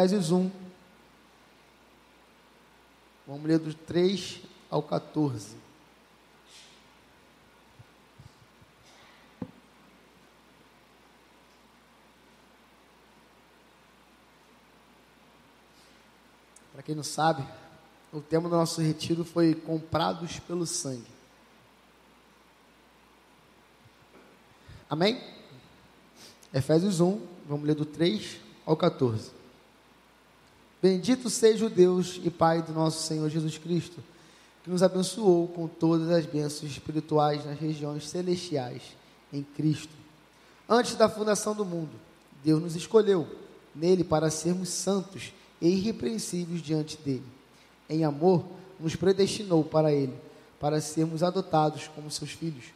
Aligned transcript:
Efésios 0.00 0.30
1. 0.30 0.50
Vamos 3.26 3.44
ler 3.44 3.58
do 3.58 3.74
3 3.74 4.40
ao 4.70 4.82
14. 4.82 5.54
Para 16.72 16.82
quem 16.82 16.94
não 16.94 17.02
sabe, 17.02 17.46
o 18.10 18.22
tema 18.22 18.48
do 18.48 18.56
nosso 18.56 18.80
retiro 18.80 19.22
foi 19.22 19.54
comprados 19.54 20.38
pelo 20.38 20.64
sangue. 20.64 21.04
Amém? 24.88 25.22
Efésios 26.54 27.00
1, 27.00 27.20
vamos 27.46 27.66
ler 27.66 27.74
do 27.74 27.84
3 27.84 28.40
ao 28.64 28.74
14. 28.74 29.39
Bendito 30.82 31.28
seja 31.28 31.66
o 31.66 31.70
Deus 31.70 32.20
e 32.24 32.30
Pai 32.30 32.62
do 32.62 32.72
nosso 32.72 33.06
Senhor 33.06 33.28
Jesus 33.28 33.58
Cristo, 33.58 34.02
que 34.64 34.70
nos 34.70 34.82
abençoou 34.82 35.48
com 35.48 35.68
todas 35.68 36.10
as 36.10 36.24
bênçãos 36.24 36.70
espirituais 36.70 37.44
nas 37.44 37.58
regiões 37.58 38.08
celestiais 38.08 38.82
em 39.32 39.42
Cristo. 39.42 39.92
Antes 40.68 40.94
da 40.94 41.08
fundação 41.08 41.54
do 41.54 41.64
mundo, 41.64 41.90
Deus 42.42 42.62
nos 42.62 42.76
escolheu 42.76 43.26
nele 43.74 44.02
para 44.02 44.30
sermos 44.30 44.70
santos 44.70 45.32
e 45.60 45.68
irrepreensíveis 45.68 46.62
diante 46.62 46.96
dele. 46.96 47.26
Em 47.88 48.04
amor, 48.04 48.44
nos 48.78 48.96
predestinou 48.96 49.62
para 49.62 49.92
ele, 49.92 50.14
para 50.58 50.80
sermos 50.80 51.22
adotados 51.22 51.88
como 51.88 52.10
seus 52.10 52.30
filhos, 52.30 52.66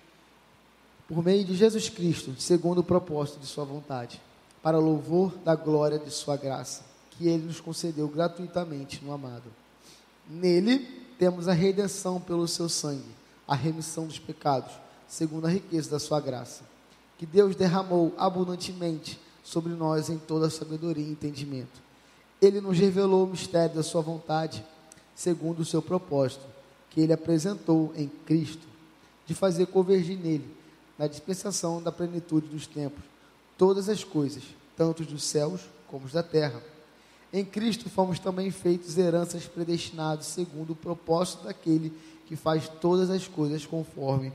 por 1.08 1.22
meio 1.22 1.44
de 1.44 1.54
Jesus 1.54 1.88
Cristo, 1.88 2.34
segundo 2.38 2.78
o 2.78 2.84
propósito 2.84 3.38
de 3.38 3.46
sua 3.46 3.64
vontade, 3.64 4.20
para 4.62 4.78
louvor 4.78 5.36
da 5.38 5.54
glória 5.54 5.98
de 5.98 6.10
sua 6.10 6.36
graça, 6.36 6.82
que 7.16 7.28
ele 7.28 7.44
nos 7.44 7.60
concedeu 7.60 8.08
gratuitamente 8.08 9.04
no 9.04 9.12
amado. 9.12 9.50
Nele 10.28 10.78
temos 11.18 11.48
a 11.48 11.52
redenção 11.52 12.20
pelo 12.20 12.48
seu 12.48 12.68
sangue, 12.68 13.14
a 13.46 13.54
remissão 13.54 14.06
dos 14.06 14.18
pecados, 14.18 14.72
segundo 15.06 15.46
a 15.46 15.50
riqueza 15.50 15.90
da 15.90 15.98
sua 15.98 16.20
graça, 16.20 16.62
que 17.18 17.26
Deus 17.26 17.54
derramou 17.54 18.14
abundantemente 18.16 19.20
sobre 19.42 19.72
nós 19.72 20.08
em 20.08 20.18
toda 20.18 20.46
a 20.46 20.50
sabedoria 20.50 21.04
e 21.04 21.10
entendimento 21.10 21.84
ele 22.46 22.60
nos 22.60 22.78
revelou 22.78 23.24
o 23.24 23.30
mistério 23.30 23.74
da 23.74 23.82
sua 23.82 24.00
vontade, 24.00 24.64
segundo 25.14 25.60
o 25.60 25.64
seu 25.64 25.80
propósito, 25.80 26.44
que 26.90 27.00
ele 27.00 27.12
apresentou 27.12 27.92
em 27.96 28.08
Cristo, 28.08 28.66
de 29.26 29.34
fazer 29.34 29.66
convergir 29.66 30.18
nele, 30.18 30.48
na 30.98 31.06
dispensação 31.06 31.82
da 31.82 31.90
plenitude 31.90 32.46
dos 32.48 32.66
tempos, 32.66 33.02
todas 33.58 33.88
as 33.88 34.04
coisas, 34.04 34.42
tanto 34.76 35.04
dos 35.04 35.24
céus 35.24 35.62
como 35.88 36.08
da 36.08 36.22
terra. 36.22 36.62
Em 37.34 37.44
Cristo 37.44 37.90
fomos 37.90 38.20
também 38.20 38.50
feitos 38.52 38.96
heranças 38.96 39.44
predestinados 39.44 40.28
segundo 40.28 40.70
o 40.70 40.76
propósito 40.76 41.42
daquele 41.44 41.92
que 42.26 42.36
faz 42.36 42.68
todas 42.80 43.10
as 43.10 43.26
coisas 43.26 43.66
conforme 43.66 44.28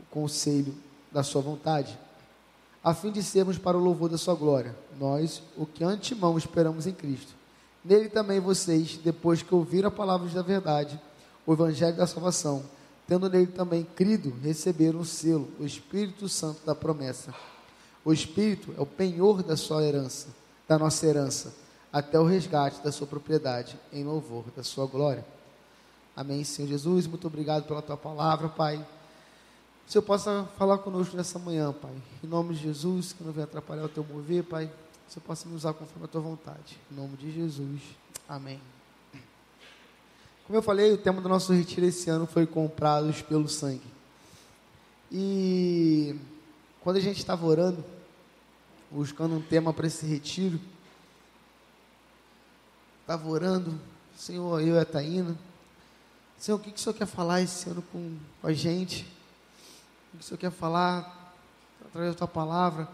o 0.00 0.04
conselho 0.10 0.74
da 1.12 1.22
sua 1.22 1.40
vontade, 1.40 1.96
a 2.82 2.92
fim 2.92 3.12
de 3.12 3.22
sermos 3.22 3.58
para 3.58 3.78
o 3.78 3.80
louvor 3.80 4.08
da 4.08 4.18
sua 4.18 4.34
glória, 4.34 4.74
nós, 4.98 5.40
o 5.56 5.64
que 5.64 5.84
antemão 5.84 6.36
esperamos 6.36 6.86
em 6.86 6.92
Cristo 6.92 7.32
Nele 7.84 8.08
também 8.08 8.38
vocês, 8.38 8.96
depois 8.96 9.42
que 9.42 9.54
ouviram 9.54 9.88
a 9.88 9.92
palavra 9.92 10.28
da 10.28 10.42
verdade, 10.42 11.00
o 11.44 11.52
evangelho 11.52 11.96
da 11.96 12.06
salvação, 12.06 12.62
tendo 13.08 13.28
nele 13.28 13.48
também 13.48 13.84
crido, 13.96 14.32
receberam 14.42 15.00
o 15.00 15.04
selo, 15.04 15.48
o 15.58 15.64
Espírito 15.64 16.28
Santo 16.28 16.64
da 16.64 16.74
promessa. 16.74 17.34
O 18.04 18.12
Espírito 18.12 18.72
é 18.78 18.80
o 18.80 18.86
penhor 18.86 19.42
da 19.42 19.56
sua 19.56 19.82
herança, 19.82 20.28
da 20.68 20.78
nossa 20.78 21.04
herança, 21.06 21.52
até 21.92 22.18
o 22.18 22.24
resgate 22.24 22.82
da 22.82 22.90
sua 22.90 23.06
propriedade, 23.06 23.78
em 23.92 24.04
louvor 24.04 24.44
da 24.56 24.62
sua 24.62 24.86
glória. 24.86 25.24
Amém, 26.16 26.42
Senhor 26.44 26.68
Jesus, 26.68 27.06
muito 27.06 27.26
obrigado 27.26 27.64
pela 27.64 27.82
tua 27.82 27.96
palavra, 27.96 28.48
Pai. 28.48 28.84
O 29.86 29.90
Senhor 29.90 30.02
possa 30.02 30.48
falar 30.56 30.78
conosco 30.78 31.16
nessa 31.16 31.38
manhã, 31.38 31.72
Pai. 31.72 31.94
Em 32.22 32.26
nome 32.26 32.54
de 32.54 32.62
Jesus, 32.62 33.12
que 33.12 33.22
não 33.22 33.32
venha 33.32 33.44
atrapalhar 33.44 33.84
o 33.84 33.88
teu 33.88 34.04
mover, 34.04 34.44
Pai 34.44 34.70
você 35.12 35.20
possa 35.20 35.46
me 35.46 35.54
usar 35.54 35.74
conforme 35.74 36.06
a 36.06 36.08
tua 36.08 36.22
vontade. 36.22 36.78
Em 36.90 36.94
nome 36.94 37.18
de 37.18 37.30
Jesus. 37.30 37.82
Amém. 38.26 38.58
Como 40.46 40.56
eu 40.56 40.62
falei, 40.62 40.90
o 40.90 40.96
tema 40.96 41.20
do 41.20 41.28
nosso 41.28 41.52
retiro 41.52 41.84
esse 41.84 42.08
ano 42.08 42.26
foi 42.26 42.46
comprados 42.46 43.20
pelo 43.20 43.46
sangue. 43.46 43.92
E 45.10 46.16
quando 46.80 46.96
a 46.96 47.00
gente 47.00 47.18
estava 47.18 47.44
orando, 47.44 47.84
buscando 48.90 49.34
um 49.34 49.42
tema 49.42 49.74
para 49.74 49.86
esse 49.86 50.06
retiro, 50.06 50.58
estava 53.02 53.28
orando, 53.28 53.78
Senhor, 54.16 54.60
eu 54.60 54.76
e 54.76 54.78
a 54.78 54.84
Taína, 54.84 55.36
Senhor, 56.42 56.56
o 56.56 56.60
que, 56.60 56.72
que 56.72 56.76
o 56.76 56.82
Senhor 56.82 56.94
quer 56.94 57.06
falar 57.06 57.40
esse 57.40 57.70
ano 57.70 57.82
com, 57.92 58.16
com 58.40 58.46
a 58.48 58.52
gente? 58.52 59.06
O 60.12 60.16
que 60.16 60.24
o 60.24 60.26
Senhor 60.26 60.38
quer 60.38 60.50
falar 60.50 61.36
através 61.86 62.12
da 62.12 62.18
tua 62.18 62.26
palavra? 62.26 62.88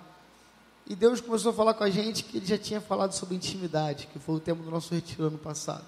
E 0.86 0.94
Deus 0.94 1.18
começou 1.22 1.52
a 1.52 1.54
falar 1.54 1.72
com 1.72 1.82
a 1.82 1.88
gente 1.88 2.24
que 2.24 2.36
Ele 2.36 2.44
já 2.44 2.58
tinha 2.58 2.78
falado 2.78 3.12
sobre 3.12 3.34
intimidade, 3.34 4.06
que 4.12 4.18
foi 4.18 4.34
o 4.34 4.40
tema 4.40 4.62
do 4.62 4.70
nosso 4.70 4.94
retiro 4.94 5.28
ano 5.28 5.38
passado. 5.38 5.84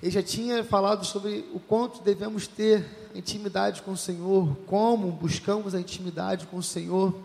Ele 0.00 0.12
já 0.12 0.22
tinha 0.22 0.62
falado 0.62 1.04
sobre 1.04 1.44
o 1.52 1.58
quanto 1.58 2.02
devemos 2.02 2.46
ter 2.46 3.10
intimidade 3.12 3.82
com 3.82 3.90
o 3.90 3.96
Senhor, 3.96 4.56
como 4.68 5.10
buscamos 5.10 5.74
a 5.74 5.80
intimidade 5.80 6.46
com 6.46 6.58
o 6.58 6.62
Senhor. 6.62 7.20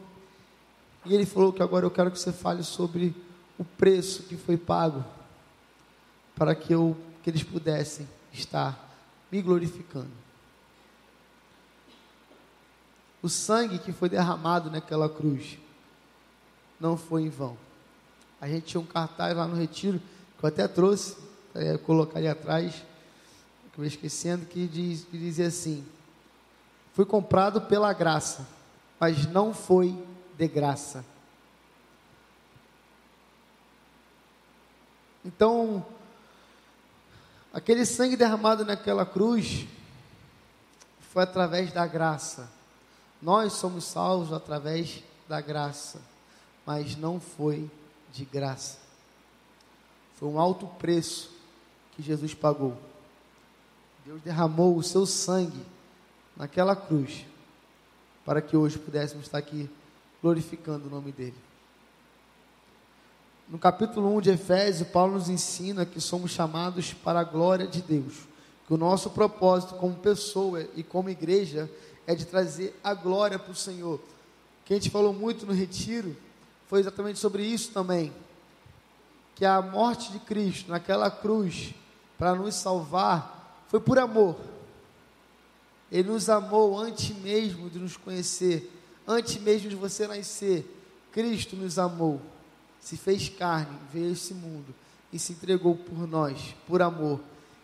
E 1.05 1.13
Ele 1.13 1.27
falou 1.27 1.53
que 1.53 1.61
agora 1.61 1.85
eu 1.85 1.91
quero 1.91 2.09
que 2.09 2.17
você 2.17 2.31
fale 2.31 2.63
sobre 2.63 3.15
o 3.59 3.65
preço 3.65 4.23
que 4.23 4.37
foi 4.37 4.55
pago 4.57 5.03
para 6.33 6.55
que, 6.55 6.73
eu, 6.73 6.97
que 7.21 7.29
eles 7.29 7.43
pudessem 7.43 8.07
estar 8.31 8.89
me 9.29 9.41
glorificando. 9.41 10.09
O 13.21 13.27
sangue 13.27 13.77
que 13.77 13.91
foi 13.91 14.07
derramado 14.07 14.71
naquela 14.71 15.09
cruz 15.09 15.59
não 16.79 16.95
foi 16.95 17.23
em 17.23 17.29
vão. 17.29 17.57
A 18.39 18.47
gente 18.47 18.67
tinha 18.67 18.79
um 18.79 18.85
cartaz 18.85 19.35
lá 19.35 19.45
no 19.45 19.57
retiro, 19.57 19.99
que 20.37 20.45
eu 20.45 20.47
até 20.47 20.65
trouxe, 20.65 21.17
é, 21.53 21.77
colocar 21.77 22.19
ali 22.19 22.29
atrás, 22.29 22.73
que 23.73 23.79
eu 23.79 23.83
esquecendo, 23.83 24.45
que, 24.45 24.65
diz, 24.65 25.03
que 25.03 25.17
dizia 25.17 25.47
assim: 25.47 25.85
Fui 26.93 27.03
comprado 27.03 27.59
pela 27.61 27.91
graça, 27.91 28.47
mas 28.97 29.25
não 29.25 29.53
foi 29.53 29.93
de 30.37 30.47
graça. 30.47 31.03
Então, 35.23 35.85
aquele 37.53 37.85
sangue 37.85 38.15
derramado 38.15 38.63
naquela 38.65 39.05
cruz 39.05 39.67
foi 41.11 41.23
através 41.23 41.71
da 41.71 41.85
graça. 41.85 42.49
Nós 43.21 43.53
somos 43.53 43.83
salvos 43.83 44.31
através 44.31 45.03
da 45.27 45.41
graça 45.41 45.99
mas 46.69 46.95
não 46.95 47.19
foi 47.19 47.67
de 48.13 48.23
graça. 48.23 48.77
Foi 50.19 50.29
um 50.29 50.39
alto 50.39 50.67
preço 50.67 51.31
que 51.93 52.03
Jesus 52.03 52.35
pagou. 52.35 52.77
Deus 54.05 54.21
derramou 54.21 54.77
o 54.77 54.83
seu 54.83 55.07
sangue 55.07 55.65
naquela 56.37 56.75
cruz 56.75 57.25
para 58.23 58.39
que 58.39 58.55
hoje 58.55 58.77
pudéssemos 58.77 59.25
estar 59.25 59.39
aqui 59.39 59.67
glorificando 60.21 60.85
o 60.85 60.91
nome 60.91 61.11
dele. 61.11 61.33
No 63.49 63.57
capítulo 63.57 64.15
1 64.15 64.21
de 64.21 64.29
Efésios, 64.29 64.87
Paulo 64.89 65.15
nos 65.15 65.27
ensina 65.27 65.83
que 65.83 65.99
somos 65.99 66.29
chamados 66.29 66.93
para 66.93 67.21
a 67.21 67.23
glória 67.23 67.65
de 67.65 67.81
Deus, 67.81 68.27
que 68.67 68.73
o 68.75 68.77
nosso 68.77 69.09
propósito 69.09 69.73
como 69.73 69.95
pessoa 69.95 70.67
e 70.75 70.83
como 70.83 71.09
igreja 71.09 71.67
é 72.05 72.13
de 72.13 72.25
trazer 72.25 72.79
a 72.83 72.93
glória 72.93 73.39
para 73.39 73.51
o 73.51 73.55
Senhor. 73.55 73.99
Que 74.63 74.73
a 74.73 74.75
gente 74.75 74.91
falou 74.91 75.11
muito 75.11 75.47
no 75.47 75.53
retiro 75.53 76.15
foi 76.67 76.79
exatamente 76.79 77.17
sobre 77.17 77.43
isso 77.43 77.71
também. 77.71 78.13
Que 79.33 79.43
a 79.43 79.59
morte 79.59 80.11
de 80.11 80.19
Cristo 80.19 80.69
naquela 80.69 81.09
cruz, 81.09 81.73
para 82.19 82.35
nos 82.35 82.53
salvar, 82.53 83.65
foi 83.67 83.79
por 83.79 83.97
amor. 83.97 84.35
Ele 85.91 86.09
nos 86.09 86.29
amou 86.29 86.77
antes 86.77 87.17
mesmo 87.17 87.67
de 87.67 87.79
nos 87.79 87.97
conhecer, 87.97 88.71
antes 89.07 89.41
mesmo 89.41 89.71
de 89.71 89.75
você 89.75 90.05
nascer. 90.05 90.71
Cristo 91.11 91.55
nos 91.55 91.79
amou, 91.79 92.21
se 92.79 92.97
fez 92.97 93.29
carne, 93.29 93.77
veio 93.91 94.11
esse 94.11 94.33
mundo 94.33 94.73
e 95.11 95.19
se 95.19 95.33
entregou 95.33 95.75
por 95.75 96.07
nós, 96.07 96.55
por 96.67 96.81
amor. 96.81 97.19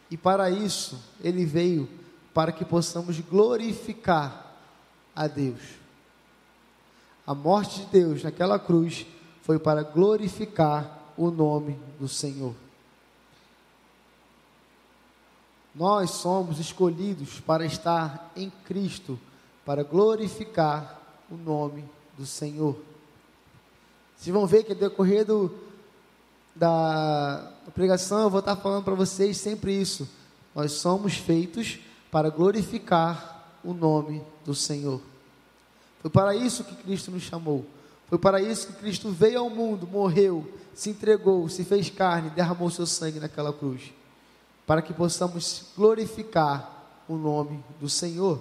E 0.10 0.18
para 0.18 0.50
isso, 0.50 1.00
ele 1.24 1.46
veio 1.46 1.90
para 2.34 2.52
que 2.52 2.66
possamos 2.66 3.20
glorificar 3.20 4.54
a 5.16 5.28
Deus. 5.28 5.62
A 7.26 7.34
morte 7.34 7.82
de 7.82 7.86
Deus 7.88 8.24
naquela 8.24 8.60
cruz 8.60 9.06
foi 9.42 9.58
para 9.58 9.84
glorificar 9.84 11.14
o 11.18 11.32
nome 11.32 11.80
do 12.00 12.08
Senhor. 12.08 12.54
Nós 15.74 16.12
somos 16.12 16.60
escolhidos 16.60 17.40
para 17.40 17.66
estar 17.66 18.32
em 18.36 18.50
Cristo, 18.66 19.20
para 19.66 19.84
glorificar 19.84 21.02
o 21.30 21.36
nome 21.36 21.84
do 22.18 22.26
Senhor. 22.26 22.78
Vocês 24.18 24.34
vão 24.34 24.46
ver 24.46 24.64
que, 24.64 24.74
ao 24.74 24.78
decorrer 24.78 25.26
do, 25.26 25.52
da 26.56 27.52
pregação, 27.74 28.24
eu 28.24 28.30
vou 28.30 28.40
estar 28.40 28.56
falando 28.56 28.84
para 28.84 28.96
vocês 28.96 29.38
sempre 29.38 29.80
isso. 29.80 30.08
Nós 30.54 30.72
somos 30.74 31.16
feitos 31.16 31.80
para 32.10 32.30
glorificar 32.30 33.58
o 33.64 33.74
nome 33.74 34.24
do 34.46 34.56
Senhor. 34.56 35.02
Foi 36.02 36.10
para 36.10 36.36
isso 36.36 36.64
que 36.64 36.76
Cristo 36.76 37.12
nos 37.12 37.24
chamou. 37.24 37.66
Foi 38.08 38.18
para 38.18 38.40
isso 38.40 38.68
que 38.68 38.74
Cristo 38.74 39.10
veio 39.10 39.40
ao 39.40 39.50
mundo, 39.50 39.88
morreu, 39.88 40.48
se 40.74 40.92
entregou, 40.92 41.50
se 41.50 41.66
fez 41.66 41.90
carne, 41.90 42.30
derramou 42.30 42.70
seu 42.70 42.86
sangue 42.86 43.20
naquela 43.20 43.52
cruz. 43.52 43.92
Para 44.68 44.82
que 44.82 44.94
possamos 44.94 45.66
glorificar 45.76 47.04
o 47.08 47.16
nome 47.16 47.64
do 47.80 47.90
Senhor. 47.90 48.40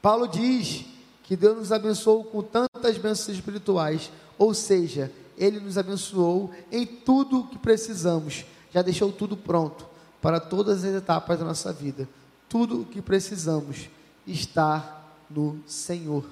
Paulo 0.00 0.28
diz 0.28 0.84
que 1.24 1.36
Deus 1.36 1.56
nos 1.56 1.72
abençoou 1.72 2.24
com 2.24 2.42
tantas 2.42 2.98
bênçãos 2.98 3.36
espirituais, 3.36 4.12
ou 4.38 4.54
seja, 4.54 5.10
Ele 5.36 5.60
nos 5.60 5.78
abençoou 5.78 6.50
em 6.70 6.86
tudo 6.86 7.40
o 7.40 7.46
que 7.46 7.58
precisamos, 7.58 8.44
já 8.72 8.82
deixou 8.82 9.12
tudo 9.12 9.36
pronto 9.36 9.86
para 10.20 10.40
todas 10.40 10.84
as 10.84 10.94
etapas 10.94 11.38
da 11.38 11.44
nossa 11.44 11.72
vida. 11.72 12.08
Tudo 12.48 12.82
o 12.82 12.84
que 12.84 13.02
precisamos 13.02 13.88
está 14.26 15.02
no 15.28 15.58
Senhor. 15.66 16.24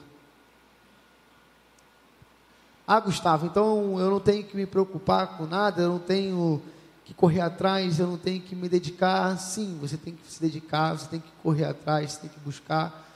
Ah, 2.87 3.01
Gustavo, 3.01 3.47
então 3.47 3.99
eu 3.99 4.11
não 4.11 4.21
tenho 4.21 4.45
que 4.45 4.57
me 4.57 4.67
preocupar 4.67 5.37
com 5.37 5.47
nada, 5.47 5.83
eu 5.83 5.89
não 5.89 5.99
tenho 5.99 6.61
que 7.05 7.15
correr 7.15 7.41
atrás, 7.41 7.99
eu 7.99 8.07
não 8.07 8.19
tenho 8.19 8.41
que 8.41 8.55
me 8.55 8.69
dedicar. 8.69 9.39
Sim, 9.39 9.79
você 9.81 9.97
tem 9.97 10.15
que 10.15 10.31
se 10.31 10.41
dedicar, 10.41 10.95
você 10.95 11.07
tem 11.07 11.21
que 11.21 11.31
correr 11.43 11.65
atrás, 11.65 12.13
você 12.13 12.21
tem 12.23 12.31
que 12.31 12.41
buscar, 12.41 13.09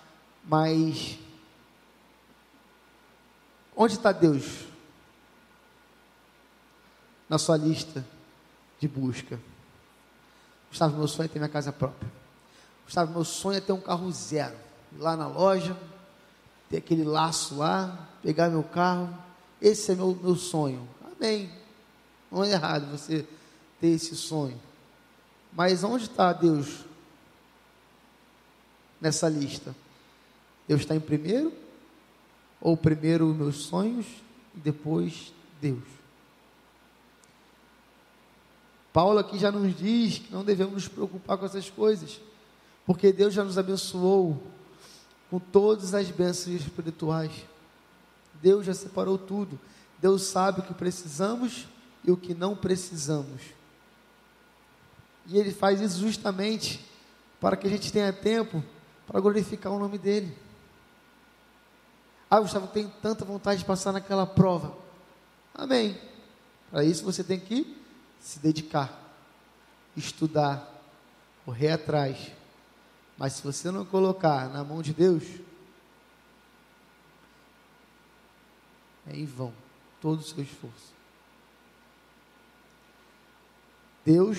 mas 0.45 1.19
onde 3.77 3.95
está 3.95 4.13
Deus 4.13 4.67
na 7.29 7.39
sua 7.39 7.57
lista 7.57 8.05
de 8.81 8.89
busca? 8.89 9.39
Gustavo, 10.69 10.99
meu 10.99 11.09
sonho 11.09 11.27
é 11.27 11.29
ter 11.29 11.39
minha 11.39 11.49
casa 11.49 11.73
própria. 11.73 12.11
Gustavo, 12.85 13.13
meu 13.13 13.25
sonho 13.25 13.59
é 13.59 13.61
ter 13.61 13.73
um 13.73 13.81
carro 13.81 14.11
zero, 14.13 14.57
ir 14.93 14.99
lá 14.99 15.17
na 15.17 15.27
loja, 15.27 15.77
ter 16.69 16.79
aquele 16.79 17.05
laço 17.05 17.57
lá, 17.57 18.09
pegar 18.23 18.49
meu 18.49 18.63
carro 18.63 19.27
esse 19.61 19.93
é 19.93 19.95
meu, 19.95 20.15
meu 20.15 20.37
sonho. 20.37 20.87
Amém. 21.05 21.51
Não 22.31 22.45
é 22.45 22.51
errado 22.51 22.91
você 22.91 23.27
ter 23.81 23.89
esse 23.89 24.15
sonho. 24.15 24.61
Mas 25.53 25.83
onde 25.83 26.05
está 26.05 26.33
Deus 26.33 26.85
nessa 29.01 29.29
lista? 29.29 29.75
Deus 30.69 30.83
está 30.83 30.95
em 30.95 31.01
primeiro? 31.01 31.53
Ou 32.61 32.77
primeiro 32.77 33.27
meus 33.29 33.65
sonhos 33.65 34.07
e 34.55 34.61
depois 34.61 35.33
Deus? 35.61 35.96
Paulo 38.97 39.19
aqui 39.19 39.39
já 39.39 39.53
nos 39.53 39.77
diz 39.77 40.21
que 40.21 40.33
não 40.33 40.43
devemos 40.43 40.73
nos 40.73 40.89
preocupar 40.89 41.37
com 41.37 41.45
essas 41.45 41.69
coisas, 41.69 42.19
porque 42.87 43.13
Deus 43.13 43.35
já 43.35 43.45
nos 43.45 43.59
abençoou 43.59 44.43
com 45.29 45.39
todas 45.39 45.93
as 45.93 46.11
bênçãos 46.11 46.63
espirituais. 46.63 47.31
Deus 48.41 48.65
já 48.65 48.73
separou 48.73 49.19
tudo. 49.19 49.61
Deus 49.99 50.23
sabe 50.23 50.61
o 50.61 50.63
que 50.63 50.73
precisamos 50.73 51.69
e 52.05 52.11
o 52.11 52.17
que 52.17 52.33
não 52.33 52.57
precisamos. 52.57 53.43
E 55.27 55.37
Ele 55.37 55.53
faz 55.53 55.83
isso 55.83 56.01
justamente 56.01 56.83
para 57.39 57.55
que 57.55 57.67
a 57.67 57.71
gente 57.71 57.93
tenha 57.93 58.15
tempo 58.15 58.65
para 59.07 59.21
glorificar 59.21 59.75
o 59.75 59.79
nome 59.79 59.99
dEle. 59.99 60.35
Ah, 62.31 62.41
Gustavo, 62.41 62.67
tenho 62.69 62.91
tanta 63.03 63.27
vontade 63.27 63.59
de 63.59 63.67
passar 63.67 63.93
naquela 63.93 64.27
prova. 64.27 64.75
Amém. 65.55 66.01
Para 66.71 66.83
isso 66.83 67.05
você 67.05 67.23
tem 67.23 67.39
que 67.39 67.85
se 68.21 68.39
dedicar, 68.39 68.93
estudar, 69.97 70.73
correr 71.45 71.73
atrás. 71.73 72.33
Mas 73.17 73.35
se 73.35 73.43
você 73.43 73.71
não 73.71 73.85
colocar 73.85 74.49
na 74.49 74.63
mão 74.63 74.83
de 74.83 74.93
Deus, 74.93 75.23
é 79.07 79.17
em 79.17 79.25
vão 79.25 79.53
todo 80.01 80.21
o 80.21 80.23
seu 80.23 80.43
esforço. 80.43 80.95
Deus 84.05 84.39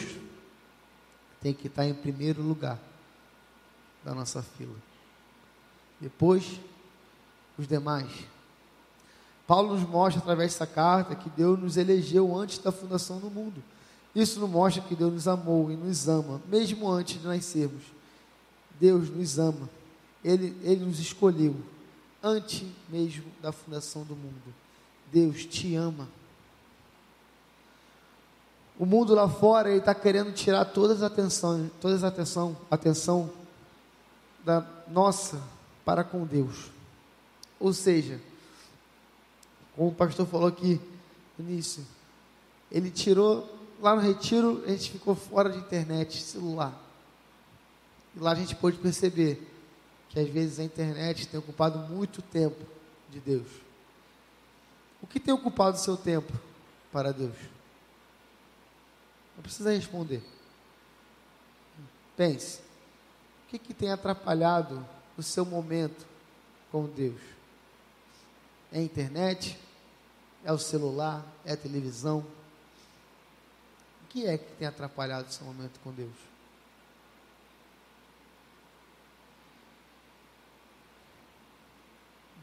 tem 1.42 1.54
que 1.54 1.68
estar 1.68 1.86
em 1.86 1.94
primeiro 1.94 2.42
lugar 2.42 2.80
da 4.04 4.14
nossa 4.14 4.42
fila. 4.42 4.76
Depois, 6.00 6.60
os 7.58 7.68
demais. 7.68 8.12
Paulo 9.48 9.74
nos 9.74 9.88
mostra 9.88 10.22
através 10.22 10.52
dessa 10.52 10.68
carta 10.68 11.16
que 11.16 11.30
Deus 11.30 11.58
nos 11.58 11.78
elegeu 11.78 12.36
antes 12.36 12.60
da 12.60 12.72
fundação 12.72 13.18
do 13.18 13.32
mundo. 13.32 13.64
Isso 14.14 14.42
nos 14.42 14.50
mostra 14.50 14.84
que 14.84 14.96
Deus 14.96 15.14
nos 15.14 15.28
amou 15.28 15.72
e 15.72 15.78
nos 15.78 16.10
ama, 16.10 16.42
mesmo 16.48 16.90
antes 16.90 17.22
de 17.22 17.26
nascermos. 17.26 17.84
Deus 18.78 19.10
nos 19.10 19.40
ama. 19.40 19.70
Ele, 20.24 20.56
ele 20.64 20.84
nos 20.84 21.00
escolheu 21.00 21.56
antes 22.22 22.68
mesmo 22.90 23.24
da 23.42 23.54
fundação 23.54 24.04
do 24.04 24.16
mundo. 24.16 24.54
Deus 25.12 25.46
te 25.46 25.76
ama. 25.76 26.10
O 28.78 28.86
mundo 28.86 29.16
lá 29.16 29.30
fora 29.30 29.74
está 29.74 29.96
querendo 29.96 30.34
tirar 30.34 30.66
todas 30.66 31.02
as 31.02 31.12
atenção, 31.12 31.72
todas 31.80 32.04
a 32.04 32.10
atenção, 32.10 32.56
atenção 32.70 33.30
da 34.44 34.66
nossa 34.88 35.42
para 35.86 36.04
com 36.04 36.26
Deus. 36.26 36.70
Ou 37.60 37.74
seja, 37.74 38.22
como 39.78 39.90
o 39.90 39.94
pastor 39.94 40.26
falou 40.26 40.48
aqui 40.48 40.82
no 41.38 41.48
início, 41.48 41.86
ele 42.72 42.90
tirou 42.90 43.48
lá 43.80 43.96
no 43.96 44.02
retiro, 44.02 44.64
a 44.66 44.72
gente 44.72 44.90
ficou 44.90 45.14
fora 45.16 45.52
de 45.52 45.60
internet, 45.60 46.20
celular. 46.20 46.76
E 48.16 48.20
lá 48.20 48.32
a 48.32 48.36
gente 48.36 48.56
pôde 48.56 48.78
perceber 48.78 49.40
que 50.10 50.20
às 50.20 50.28
vezes 50.28 50.60
a 50.60 50.64
internet 50.64 51.28
tem 51.28 51.40
ocupado 51.40 51.78
muito 51.94 52.24
tempo 52.24 52.66
de 53.12 53.20
Deus. 53.20 53.48
O 55.00 55.06
que 55.06 55.20
tem 55.20 55.32
ocupado 55.32 55.78
o 55.78 55.80
seu 55.80 55.96
tempo 55.96 56.34
para 56.92 57.14
Deus? 57.14 57.38
Não 59.36 59.44
precisa 59.44 59.72
responder. 59.72 60.24
Pense. 62.16 62.62
O 63.46 63.50
que, 63.50 63.60
que 63.60 63.76
tem 63.76 63.92
atrapalhado 63.92 64.84
o 65.16 65.22
seu 65.22 65.46
momento 65.46 66.04
com 66.72 66.88
Deus? 66.88 67.22
É 68.72 68.80
a 68.80 68.82
internet? 68.82 69.67
É 70.48 70.52
o 70.54 70.58
celular? 70.58 71.26
É 71.44 71.52
a 71.52 71.58
televisão? 71.58 72.20
O 74.02 74.08
que 74.08 74.26
é 74.26 74.38
que 74.38 74.50
tem 74.54 74.66
atrapalhado 74.66 75.30
seu 75.30 75.46
momento 75.46 75.78
com 75.84 75.92
Deus? 75.92 76.16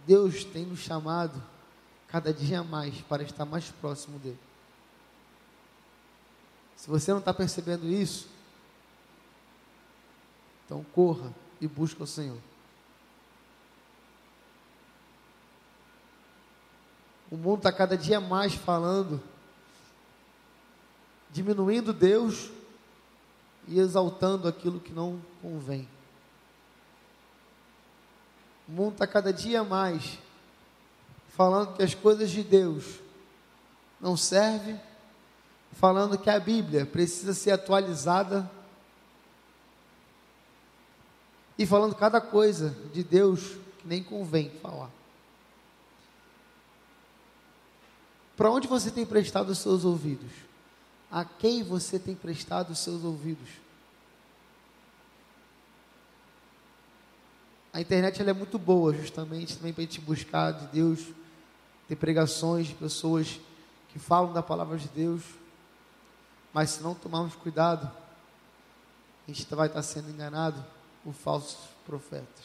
Deus 0.06 0.44
tem 0.44 0.66
nos 0.66 0.80
chamado 0.80 1.42
cada 2.06 2.30
dia 2.30 2.62
mais 2.62 3.00
para 3.00 3.22
estar 3.22 3.46
mais 3.46 3.70
próximo 3.70 4.18
dele. 4.18 4.38
Se 6.76 6.90
você 6.90 7.10
não 7.10 7.20
está 7.20 7.32
percebendo 7.32 7.88
isso, 7.88 8.28
então 10.66 10.84
corra 10.92 11.32
e 11.58 11.66
busque 11.66 12.02
o 12.02 12.06
Senhor. 12.06 12.38
O 17.34 17.36
mundo 17.36 17.56
está 17.56 17.72
cada 17.72 17.98
dia 17.98 18.20
mais 18.20 18.54
falando, 18.54 19.20
diminuindo 21.32 21.92
Deus 21.92 22.48
e 23.66 23.80
exaltando 23.80 24.46
aquilo 24.46 24.78
que 24.78 24.92
não 24.92 25.20
convém. 25.42 25.88
O 28.68 28.72
mundo 28.72 28.92
está 28.92 29.04
cada 29.04 29.32
dia 29.32 29.64
mais 29.64 30.16
falando 31.30 31.74
que 31.74 31.82
as 31.82 31.92
coisas 31.92 32.30
de 32.30 32.44
Deus 32.44 33.00
não 34.00 34.16
servem, 34.16 34.80
falando 35.72 36.16
que 36.16 36.30
a 36.30 36.38
Bíblia 36.38 36.86
precisa 36.86 37.34
ser 37.34 37.50
atualizada 37.50 38.48
e 41.58 41.66
falando 41.66 41.96
cada 41.96 42.20
coisa 42.20 42.76
de 42.92 43.02
Deus 43.02 43.56
que 43.78 43.88
nem 43.88 44.04
convém 44.04 44.50
falar. 44.62 44.88
Para 48.36 48.50
onde 48.50 48.66
você 48.66 48.90
tem 48.90 49.06
prestado 49.06 49.50
os 49.50 49.58
seus 49.58 49.84
ouvidos? 49.84 50.32
A 51.10 51.24
quem 51.24 51.62
você 51.62 51.98
tem 51.98 52.14
prestado 52.14 52.70
os 52.70 52.78
seus 52.80 53.04
ouvidos? 53.04 53.48
A 57.72 57.80
internet 57.80 58.20
ela 58.20 58.30
é 58.30 58.32
muito 58.34 58.58
boa, 58.58 58.92
justamente, 58.94 59.56
também 59.56 59.72
para 59.72 59.82
a 59.82 59.86
gente 59.86 60.00
buscar 60.00 60.52
de 60.52 60.66
Deus, 60.68 61.00
ter 61.88 61.96
pregações 61.96 62.68
de 62.68 62.74
pessoas 62.74 63.40
que 63.88 63.98
falam 63.98 64.32
da 64.32 64.42
palavra 64.42 64.78
de 64.78 64.88
Deus. 64.88 65.22
Mas 66.52 66.70
se 66.70 66.82
não 66.82 66.94
tomarmos 66.94 67.34
cuidado, 67.34 67.90
a 69.26 69.32
gente 69.32 69.52
vai 69.54 69.66
estar 69.66 69.82
sendo 69.82 70.10
enganado 70.10 70.64
por 71.02 71.12
falsos 71.12 71.58
profetas. 71.84 72.44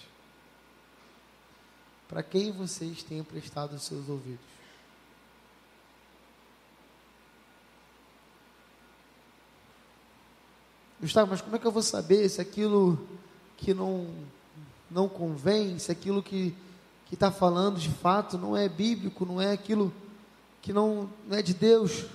Para 2.08 2.24
quem 2.24 2.52
vocês 2.52 3.04
têm 3.04 3.24
prestado 3.24 3.76
os 3.76 3.84
seus 3.84 4.10
ouvidos? 4.10 4.59
Gustavo, 11.00 11.32
mas 11.32 11.42
como 11.42 11.56
é 11.56 11.60
que 11.60 11.66
eu 11.66 11.72
vou 11.72 11.82
saber 11.82 12.28
se 12.28 12.42
aquilo 12.42 13.00
que 13.56 13.74
não, 13.74 14.08
não 14.92 15.08
convém, 15.08 15.80
se 15.80 15.92
aquilo 15.92 16.22
que 16.22 16.56
está 17.12 17.32
falando 17.32 17.80
de 17.80 17.90
fato 17.90 18.38
não 18.38 18.56
é 18.56 18.68
bíblico, 18.68 19.26
não 19.26 19.42
é 19.42 19.52
aquilo 19.52 19.94
que 20.62 20.74
não, 20.74 21.10
não 21.28 21.38
é 21.38 21.42
de 21.42 21.54
Deus? 21.54 22.06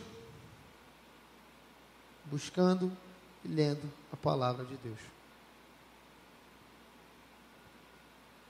Buscando 2.26 2.92
e 3.44 3.48
lendo 3.48 3.90
a 4.12 4.16
palavra 4.16 4.64
de 4.64 4.76
Deus. 4.76 4.98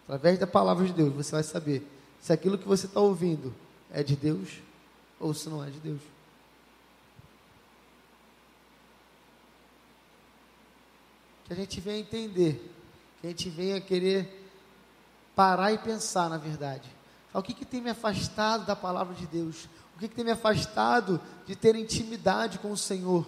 Através 0.04 0.38
da 0.38 0.46
palavra 0.46 0.84
de 0.84 0.92
Deus, 0.92 1.14
você 1.14 1.32
vai 1.32 1.42
saber 1.42 1.86
se 2.20 2.32
aquilo 2.32 2.58
que 2.58 2.68
você 2.68 2.86
está 2.86 3.00
ouvindo 3.00 3.54
é 3.90 4.02
de 4.02 4.16
Deus 4.16 4.58
ou 5.18 5.32
se 5.32 5.48
não 5.48 5.64
é 5.64 5.70
de 5.70 5.78
Deus. 5.78 6.00
Que 11.44 11.52
a 11.52 11.56
gente 11.56 11.80
venha 11.80 11.98
entender, 11.98 12.72
que 13.20 13.26
a 13.26 13.30
gente 13.30 13.50
venha 13.50 13.80
querer 13.80 14.44
parar 15.34 15.72
e 15.72 15.78
pensar, 15.78 16.28
na 16.28 16.38
verdade. 16.38 16.90
O 17.32 17.42
que, 17.42 17.52
que 17.52 17.64
tem 17.64 17.80
me 17.80 17.90
afastado 17.90 18.64
da 18.64 18.76
palavra 18.76 19.14
de 19.14 19.26
Deus? 19.26 19.64
O 19.96 19.98
que, 19.98 20.08
que 20.08 20.14
tem 20.14 20.24
me 20.24 20.30
afastado 20.30 21.20
de 21.46 21.54
ter 21.54 21.74
intimidade 21.74 22.58
com 22.58 22.70
o 22.70 22.76
Senhor? 22.76 23.26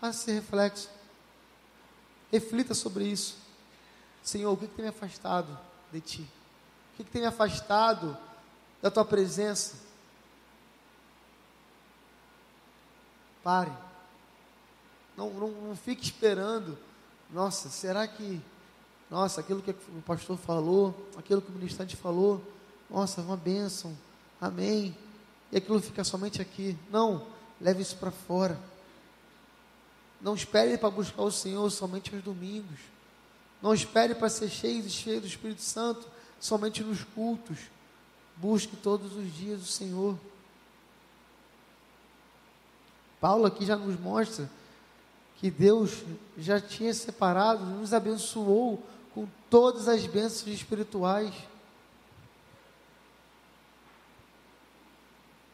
Faça 0.00 0.22
esse 0.22 0.32
reflexo. 0.32 0.88
Reflita 2.30 2.74
sobre 2.74 3.04
isso. 3.04 3.36
Senhor, 4.22 4.52
o 4.52 4.56
que, 4.56 4.68
que 4.68 4.74
tem 4.74 4.84
me 4.84 4.90
afastado 4.90 5.58
de 5.92 6.00
Ti? 6.00 6.22
O 6.22 6.96
que, 6.96 7.04
que 7.04 7.10
tem 7.10 7.22
me 7.22 7.28
afastado 7.28 8.16
da 8.80 8.90
Tua 8.90 9.04
presença? 9.04 9.76
Pare. 13.42 13.72
Não, 15.18 15.30
não, 15.30 15.50
não 15.50 15.76
fique 15.76 16.04
esperando. 16.04 16.78
Nossa, 17.32 17.68
será 17.68 18.06
que. 18.06 18.40
Nossa, 19.10 19.40
aquilo 19.40 19.60
que 19.60 19.72
o 19.72 20.02
pastor 20.06 20.38
falou, 20.38 20.94
aquilo 21.16 21.42
que 21.42 21.50
o 21.50 21.54
ministrante 21.54 21.96
falou, 21.96 22.40
nossa, 22.88 23.20
uma 23.22 23.36
bênção, 23.36 23.96
amém. 24.40 24.96
E 25.50 25.56
aquilo 25.56 25.80
fica 25.80 26.04
somente 26.04 26.40
aqui. 26.40 26.78
Não, 26.88 27.26
leve 27.60 27.82
isso 27.82 27.96
para 27.96 28.12
fora. 28.12 28.56
Não 30.20 30.34
espere 30.34 30.78
para 30.78 30.90
buscar 30.90 31.22
o 31.22 31.32
Senhor 31.32 31.68
somente 31.70 32.14
aos 32.14 32.22
domingos. 32.22 32.78
Não 33.60 33.74
espere 33.74 34.14
para 34.14 34.28
ser 34.28 34.48
cheio 34.48 34.86
e 34.86 34.90
cheio 34.90 35.20
do 35.20 35.26
Espírito 35.26 35.62
Santo 35.62 36.06
somente 36.38 36.84
nos 36.84 37.02
cultos. 37.02 37.58
Busque 38.36 38.76
todos 38.76 39.16
os 39.16 39.34
dias 39.34 39.62
o 39.62 39.66
Senhor. 39.66 40.16
Paulo 43.20 43.46
aqui 43.46 43.66
já 43.66 43.74
nos 43.74 43.98
mostra 43.98 44.48
que 45.38 45.50
Deus 45.50 46.02
já 46.36 46.60
tinha 46.60 46.92
separado, 46.92 47.64
nos 47.64 47.94
abençoou 47.94 48.84
com 49.14 49.26
todas 49.48 49.86
as 49.86 50.04
bênçãos 50.04 50.48
espirituais. 50.48 51.32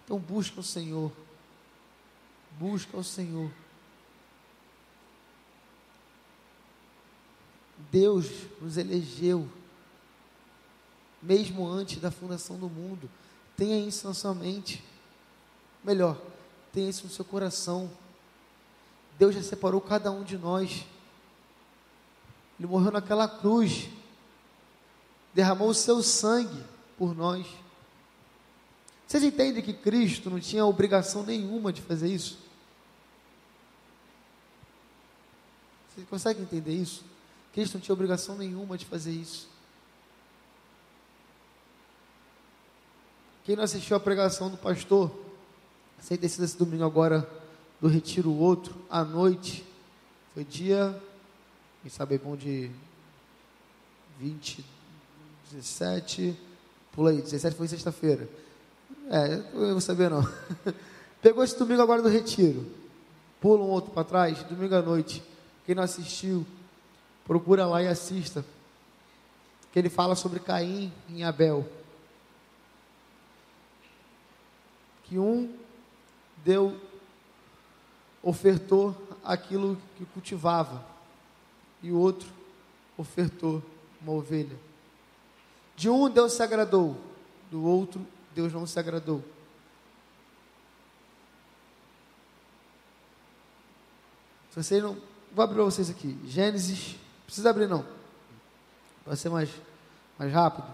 Então 0.05 0.19
busca 0.19 0.61
o 0.61 0.64
Senhor. 0.64 1.12
Busca 2.59 2.97
o 2.97 3.05
Senhor. 3.05 3.50
Deus 7.91 8.26
nos 8.61 8.76
elegeu, 8.76 9.49
mesmo 11.23 11.67
antes 11.67 12.00
da 12.00 12.11
fundação 12.11 12.59
do 12.59 12.71
mundo. 12.71 13.09
Tenha 13.57 13.87
isso 13.87 14.09
na 14.09 14.14
sua 14.14 14.35
mente. 14.35 14.83
Melhor, 15.83 16.19
tenha 16.73 16.88
isso 16.88 17.05
no 17.05 17.11
seu 17.11 17.25
coração. 17.25 17.91
Deus 19.18 19.35
já 19.35 19.42
separou 19.42 19.80
cada 19.80 20.11
um 20.11 20.25
de 20.25 20.37
nós. 20.37 20.85
Ele 22.59 22.68
morreu 22.68 22.92
naquela 22.92 23.28
cruz, 23.28 23.88
derramou 25.33 25.68
o 25.68 25.75
seu 25.75 26.02
sangue 26.02 26.64
por 26.97 27.14
nós. 27.14 27.47
Vocês 29.06 29.23
entendem 29.23 29.62
que 29.62 29.73
Cristo 29.73 30.30
não 30.30 30.40
tinha 30.40 30.64
obrigação 30.64 31.23
nenhuma 31.23 31.73
de 31.73 31.83
fazer 31.83 32.09
isso? 32.09 32.38
Vocês 35.94 36.09
conseguem 36.09 36.42
entender 36.42 36.73
isso? 36.73 37.04
Cristo 37.52 37.75
não 37.75 37.80
tinha 37.80 37.92
obrigação 37.92 38.37
nenhuma 38.37 38.76
de 38.76 38.85
fazer 38.85 39.12
isso. 39.12 39.49
Quem 43.44 43.54
não 43.54 43.62
assistiu 43.62 43.97
a 43.97 44.00
pregação 44.00 44.50
do 44.50 44.56
pastor, 44.56 45.14
sem 46.00 46.16
ter 46.16 46.28
sido 46.28 46.44
esse 46.44 46.56
domingo 46.56 46.85
agora 46.85 47.44
do 47.85 47.88
retiro 47.91 48.33
outro, 48.33 48.75
à 48.88 49.05
noite, 49.05 49.62
foi 50.33 50.43
dia, 50.43 50.99
quem 51.83 51.91
sabe 51.91 52.14
é 52.14 52.19
bom 52.19 52.35
de 52.35 52.71
20, 54.19 54.64
17, 55.53 56.35
pula 56.93 57.11
aí, 57.11 57.21
17 57.21 57.55
foi 57.55 57.69
sexta-feira. 57.69 58.26
É, 59.11 59.35
eu 59.53 59.73
vou 59.73 59.83
saber 59.83 60.09
não. 60.09 60.26
Pegou 61.21 61.45
esse 61.45 61.59
domingo 61.59 61.83
agora 61.83 62.00
do 62.00 62.09
retiro, 62.09 62.64
pula 63.38 63.62
um 63.62 63.69
outro 63.69 63.91
para 63.91 64.03
trás, 64.03 64.43
domingo 64.45 64.75
à 64.75 64.81
noite. 64.81 65.23
Quem 65.67 65.75
não 65.75 65.83
assistiu, 65.83 66.47
Procura 67.26 67.67
lá 67.67 67.83
e 67.83 67.87
assista. 67.87 68.43
Que 69.71 69.79
ele 69.79 69.91
fala 69.91 70.17
sobre 70.17 70.41
Caim 70.41 70.91
e 71.11 71.23
Abel. 71.23 71.69
Que 75.03 75.19
um 75.19 75.55
deu, 76.43 76.81
ofertou 78.25 78.97
aquilo 79.23 79.78
que 79.97 80.04
cultivava, 80.07 80.85
e 81.83 81.93
o 81.93 81.99
outro 81.99 82.28
ofertou 82.97 83.62
uma 84.00 84.12
ovelha. 84.12 84.59
De 85.76 85.88
um 85.88 86.11
Deus 86.11 86.33
se 86.33 86.43
agradou, 86.43 86.97
do 87.50 87.64
outro 87.64 88.04
Deus 88.35 88.52
não 88.52 88.66
se 88.66 88.78
agradou. 88.78 89.23
Se 94.50 94.62
você 94.62 94.81
não. 94.81 94.97
Vou 95.33 95.43
abrir 95.43 95.57
para 95.57 95.64
vocês 95.64 95.90
aqui. 95.90 96.16
Gênesis 96.26 96.97
Precisa 97.26 97.50
abrir 97.50 97.69
não. 97.69 97.85
Vai 99.04 99.16
ser 99.16 99.28
mais, 99.28 99.50
mais 100.19 100.33
rápido. 100.33 100.66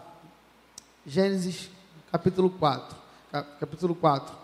Gênesis 1.07 1.71
capítulo 2.11 2.51
4. 2.51 2.97
Capítulo 3.59 3.95
4. 3.95 4.37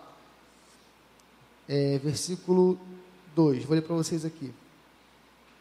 É, 1.67 1.97
versículo 1.99 2.79
2. 3.37 3.65
Vou 3.65 3.75
ler 3.75 3.83
para 3.83 3.95
vocês 3.95 4.25
aqui. 4.25 4.51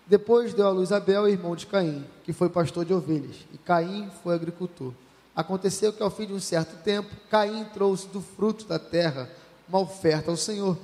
Depois 0.06 0.54
deu 0.54 0.66
a 0.66 0.71
luz 0.71 0.92
Abel, 0.92 1.28
irmão 1.28 1.54
de 1.54 1.66
Caim, 1.66 2.02
que 2.25 2.33
foi 2.33 2.49
pastor 2.49 2.87
de 2.87 2.95
ovelhas, 2.95 3.37
e 3.52 3.59
Caim 3.59 4.09
foi 4.23 4.35
agricultor. 4.35 4.95
Aconteceu 5.35 5.92
que 5.92 6.02
ao 6.02 6.11
fim 6.11 6.26
de 6.26 6.33
um 6.33 6.40
certo 6.40 6.83
tempo, 6.83 7.14
Caim 7.28 7.64
trouxe 7.75 8.09
do 8.09 8.23
fruto 8.23 8.64
da 8.64 8.78
terra 8.78 9.28
uma 9.68 9.80
oferta 9.80 10.30
ao 10.30 10.37
Senhor. 10.38 10.78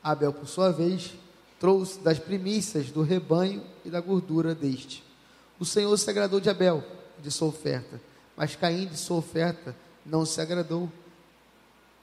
Abel, 0.00 0.32
por 0.32 0.46
sua 0.46 0.70
vez, 0.70 1.12
trouxe 1.58 1.98
das 1.98 2.20
primícias 2.20 2.92
do 2.92 3.02
rebanho 3.02 3.60
e 3.84 3.90
da 3.90 4.00
gordura 4.00 4.54
deste. 4.54 5.02
O 5.58 5.64
Senhor 5.64 5.96
se 5.96 6.08
agradou 6.08 6.38
de 6.38 6.48
Abel, 6.48 6.84
de 7.20 7.32
sua 7.32 7.48
oferta, 7.48 8.00
mas 8.36 8.54
Caim, 8.54 8.86
de 8.86 8.96
sua 8.96 9.16
oferta, 9.16 9.74
não 10.06 10.24
se 10.24 10.40
agradou. 10.40 10.88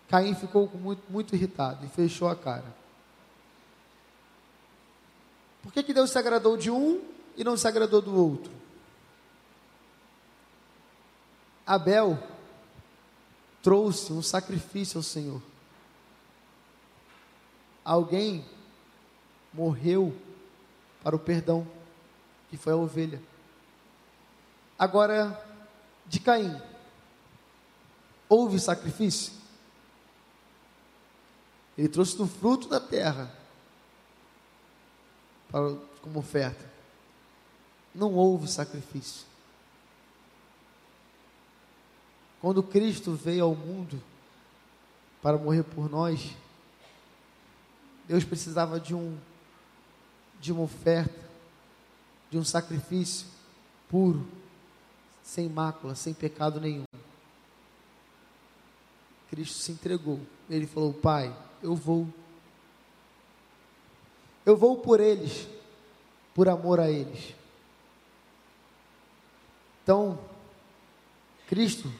Caim 0.09 0.35
ficou 0.35 0.69
muito, 0.73 1.03
muito 1.09 1.33
irritado 1.33 1.85
e 1.85 1.87
fechou 1.87 2.27
a 2.27 2.35
cara. 2.35 2.84
Por 5.65 5.73
que, 5.73 5.81
que 5.81 5.95
Deus 5.95 6.11
se 6.11 6.19
agradou 6.19 6.55
de 6.55 6.69
um 6.69 7.01
e 7.35 7.43
não 7.43 7.57
se 7.57 7.67
agradou 7.67 7.99
do 7.99 8.15
outro? 8.15 8.53
Abel 11.65 12.19
trouxe 13.63 14.13
um 14.13 14.21
sacrifício 14.21 14.99
ao 14.99 15.03
Senhor. 15.03 15.41
Alguém 17.83 18.45
morreu 19.51 20.15
para 21.03 21.15
o 21.15 21.19
perdão, 21.19 21.67
que 22.47 22.57
foi 22.57 22.73
a 22.73 22.77
ovelha. 22.77 23.19
Agora, 24.77 25.43
de 26.05 26.19
Caim, 26.19 26.61
houve 28.29 28.59
sacrifício? 28.59 29.33
Ele 31.75 31.89
trouxe 31.89 32.15
do 32.15 32.27
fruto 32.27 32.67
da 32.67 32.79
terra 32.79 33.44
para, 35.55 35.73
como 36.01 36.19
oferta. 36.19 36.69
Não 37.93 38.13
houve 38.13 38.45
sacrifício. 38.45 39.25
Quando 42.41 42.61
Cristo 42.61 43.13
veio 43.13 43.45
ao 43.45 43.55
mundo 43.55 44.03
para 45.21 45.37
morrer 45.37 45.63
por 45.63 45.89
nós, 45.89 46.35
Deus 48.05 48.25
precisava 48.25 48.81
de 48.81 48.93
um 48.93 49.17
de 50.41 50.51
uma 50.51 50.63
oferta, 50.63 51.23
de 52.29 52.37
um 52.37 52.43
sacrifício 52.43 53.25
puro, 53.89 54.27
sem 55.23 55.47
mácula, 55.47 55.95
sem 55.95 56.13
pecado 56.13 56.59
nenhum. 56.59 56.83
Cristo 59.29 59.57
se 59.59 59.71
entregou. 59.71 60.19
Ele 60.49 60.67
falou: 60.67 60.93
Pai, 60.93 61.33
eu 61.63 61.73
vou. 61.75 62.09
Eu 64.45 64.55
vou 64.55 64.77
por 64.77 64.99
eles, 64.99 65.47
por 66.33 66.47
amor 66.47 66.79
a 66.79 66.89
eles. 66.89 67.33
Então, 69.83 70.19
Cristo 71.47 71.91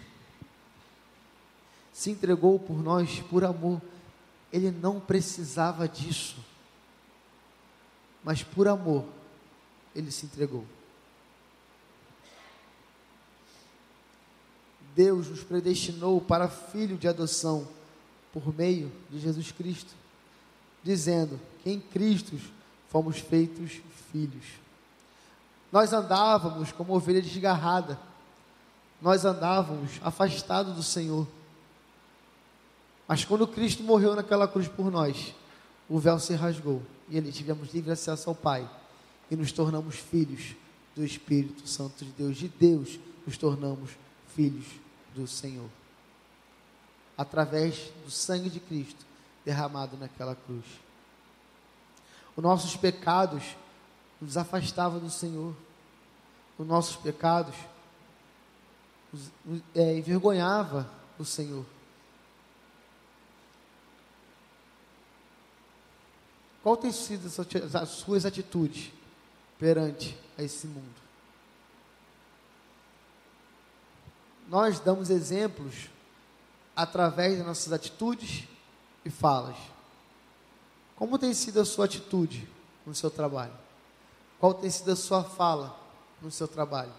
se 1.91 2.11
entregou 2.11 2.59
por 2.59 2.77
nós 2.83 3.21
por 3.21 3.43
amor. 3.43 3.81
Ele 4.51 4.69
não 4.69 4.99
precisava 4.99 5.87
disso. 5.87 6.37
Mas 8.23 8.43
por 8.43 8.67
amor, 8.67 9.05
ele 9.95 10.11
se 10.11 10.25
entregou. 10.25 10.65
Deus 14.95 15.27
nos 15.27 15.43
predestinou 15.43 16.21
para 16.21 16.47
filho 16.47 16.97
de 16.97 17.07
adoção 17.07 17.67
por 18.31 18.53
meio 18.53 18.91
de 19.09 19.19
Jesus 19.19 19.51
Cristo, 19.51 19.93
dizendo 20.83 21.39
em 21.65 21.79
Cristo 21.79 22.39
fomos 22.89 23.17
feitos 23.17 23.81
filhos. 24.11 24.45
Nós 25.71 25.91
andávamos 25.91 26.71
como 26.71 26.95
ovelha 26.95 27.21
desgarrada, 27.21 27.99
nós 29.01 29.25
andávamos 29.25 29.99
afastados 30.01 30.75
do 30.75 30.83
Senhor. 30.83 31.27
Mas 33.07 33.25
quando 33.25 33.47
Cristo 33.47 33.83
morreu 33.83 34.15
naquela 34.15 34.47
cruz 34.47 34.67
por 34.67 34.89
nós, 34.89 35.33
o 35.89 35.99
véu 35.99 36.19
se 36.19 36.33
rasgou 36.33 36.81
e 37.09 37.17
ele 37.17 37.31
tivemos 37.31 37.73
livre 37.73 37.91
acesso 37.91 38.29
ao 38.29 38.35
Pai 38.35 38.69
e 39.29 39.35
nos 39.35 39.51
tornamos 39.51 39.95
filhos 39.95 40.55
do 40.95 41.03
Espírito 41.03 41.67
Santo 41.67 42.05
de 42.05 42.11
Deus. 42.11 42.37
De 42.37 42.47
Deus 42.47 42.99
nos 43.25 43.37
tornamos 43.37 43.91
filhos 44.33 44.65
do 45.13 45.27
Senhor. 45.27 45.69
Através 47.17 47.91
do 48.03 48.11
sangue 48.11 48.49
de 48.49 48.59
Cristo 48.59 49.05
derramado 49.43 49.97
naquela 49.97 50.35
cruz. 50.35 50.65
Os 52.35 52.43
nossos 52.43 52.75
pecados 52.75 53.55
nos 54.19 54.37
afastavam 54.37 54.99
do 54.99 55.09
Senhor. 55.09 55.55
Os 56.57 56.65
nossos 56.65 56.95
pecados 56.95 57.55
nos, 59.11 59.61
é, 59.73 59.97
envergonhava 59.97 60.89
o 61.17 61.25
Senhor. 61.25 61.65
Qual 66.63 66.75
tem 66.75 66.91
sido 66.91 67.27
as 67.77 67.89
suas 67.89 68.25
atitudes 68.25 68.91
perante 69.59 70.17
a 70.37 70.43
esse 70.43 70.65
mundo? 70.65 71.05
nós 74.47 74.79
damos 74.79 75.09
exemplos 75.09 75.89
através 76.75 77.37
das 77.37 77.47
nossas 77.47 77.73
atitudes 77.73 78.47
e 79.03 79.09
falas. 79.09 79.55
Como 80.95 81.19
tem 81.19 81.33
sido 81.33 81.59
a 81.59 81.65
sua 81.65 81.85
atitude 81.85 82.47
no 82.85 82.95
seu 82.95 83.11
trabalho? 83.11 83.53
Qual 84.39 84.53
tem 84.53 84.69
sido 84.69 84.91
a 84.91 84.95
sua 84.95 85.23
fala 85.23 85.77
no 86.21 86.31
seu 86.31 86.47
trabalho? 86.47 86.93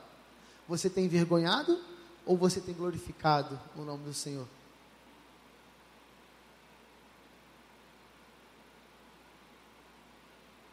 Você 0.69 0.91
tem 0.91 1.05
envergonhado 1.05 1.81
ou 2.25 2.37
você 2.37 2.61
tem 2.61 2.75
glorificado 2.75 3.59
o 3.77 3.83
nome 3.83 4.05
do 4.05 4.13
Senhor? 4.13 4.47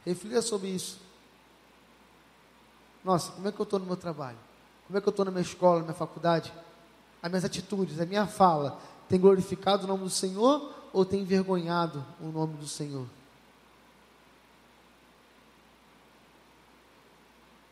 Reflita 0.05 0.41
sobre 0.41 0.67
isso. 0.69 0.99
Nossa, 3.03 3.31
como 3.31 3.47
é 3.47 3.51
que 3.51 3.59
eu 3.59 3.63
estou 3.63 3.79
no 3.79 3.85
meu 3.85 3.95
trabalho? 3.95 4.37
Como 4.87 4.97
é 4.97 5.01
que 5.01 5.07
eu 5.07 5.11
estou 5.11 5.25
na 5.25 5.31
minha 5.31 5.41
escola, 5.41 5.79
na 5.79 5.85
minha 5.85 5.93
faculdade? 5.93 6.53
As 7.21 7.29
minhas 7.29 7.45
atitudes, 7.45 7.99
a 7.99 8.05
minha 8.05 8.27
fala, 8.27 8.79
tem 9.07 9.19
glorificado 9.19 9.83
o 9.83 9.87
nome 9.87 10.03
do 10.03 10.09
Senhor 10.09 10.73
ou 10.91 11.05
tem 11.05 11.21
envergonhado 11.21 12.05
o 12.19 12.27
nome 12.27 12.55
do 12.57 12.67
Senhor? 12.67 13.05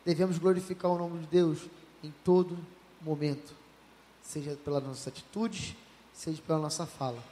Devemos 0.04 0.38
glorificar 0.38 0.92
o 0.92 0.98
nome 0.98 1.20
de 1.20 1.28
Deus 1.28 1.60
em 2.04 2.12
todo 2.24 2.58
momento, 3.02 3.54
seja 4.24 4.56
pelas 4.56 4.84
nossas 4.84 5.08
atitudes, 5.08 5.76
seja 6.12 6.42
pela 6.42 6.60
nossa 6.60 6.86
fala. 6.88 7.24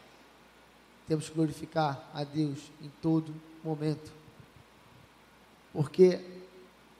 Temos 1.07 1.27
que 1.27 1.35
glorificar 1.35 2.07
a 2.13 2.23
Deus 2.23 2.71
em 2.79 2.89
todo 3.01 3.33
momento, 3.63 4.12
porque 5.73 6.23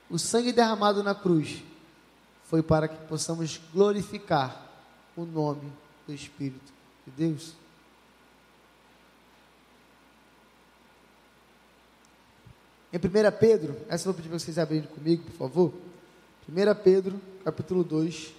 o 0.10 0.18
sangue 0.18 0.52
derramado 0.52 1.04
na 1.04 1.14
cruz 1.14 1.64
foi 2.46 2.64
para 2.64 2.88
que 2.88 2.98
possamos 3.06 3.62
glorificar 3.72 4.68
o 5.16 5.24
nome 5.24 5.72
do 6.08 6.14
Espírito 6.14 6.79
de 7.10 7.28
Deus. 7.28 7.54
Em 12.92 12.98
1 12.98 13.38
Pedro, 13.40 13.78
essa 13.88 14.08
eu 14.08 14.14
vou 14.14 14.14
pedir 14.16 14.30
para 14.30 14.40
vocês 14.40 14.58
abrirem 14.58 14.88
comigo, 14.88 15.24
por 15.24 15.34
favor. 15.34 15.74
1 16.48 16.84
Pedro, 16.84 17.22
capítulo 17.44 17.84
2. 17.84 18.34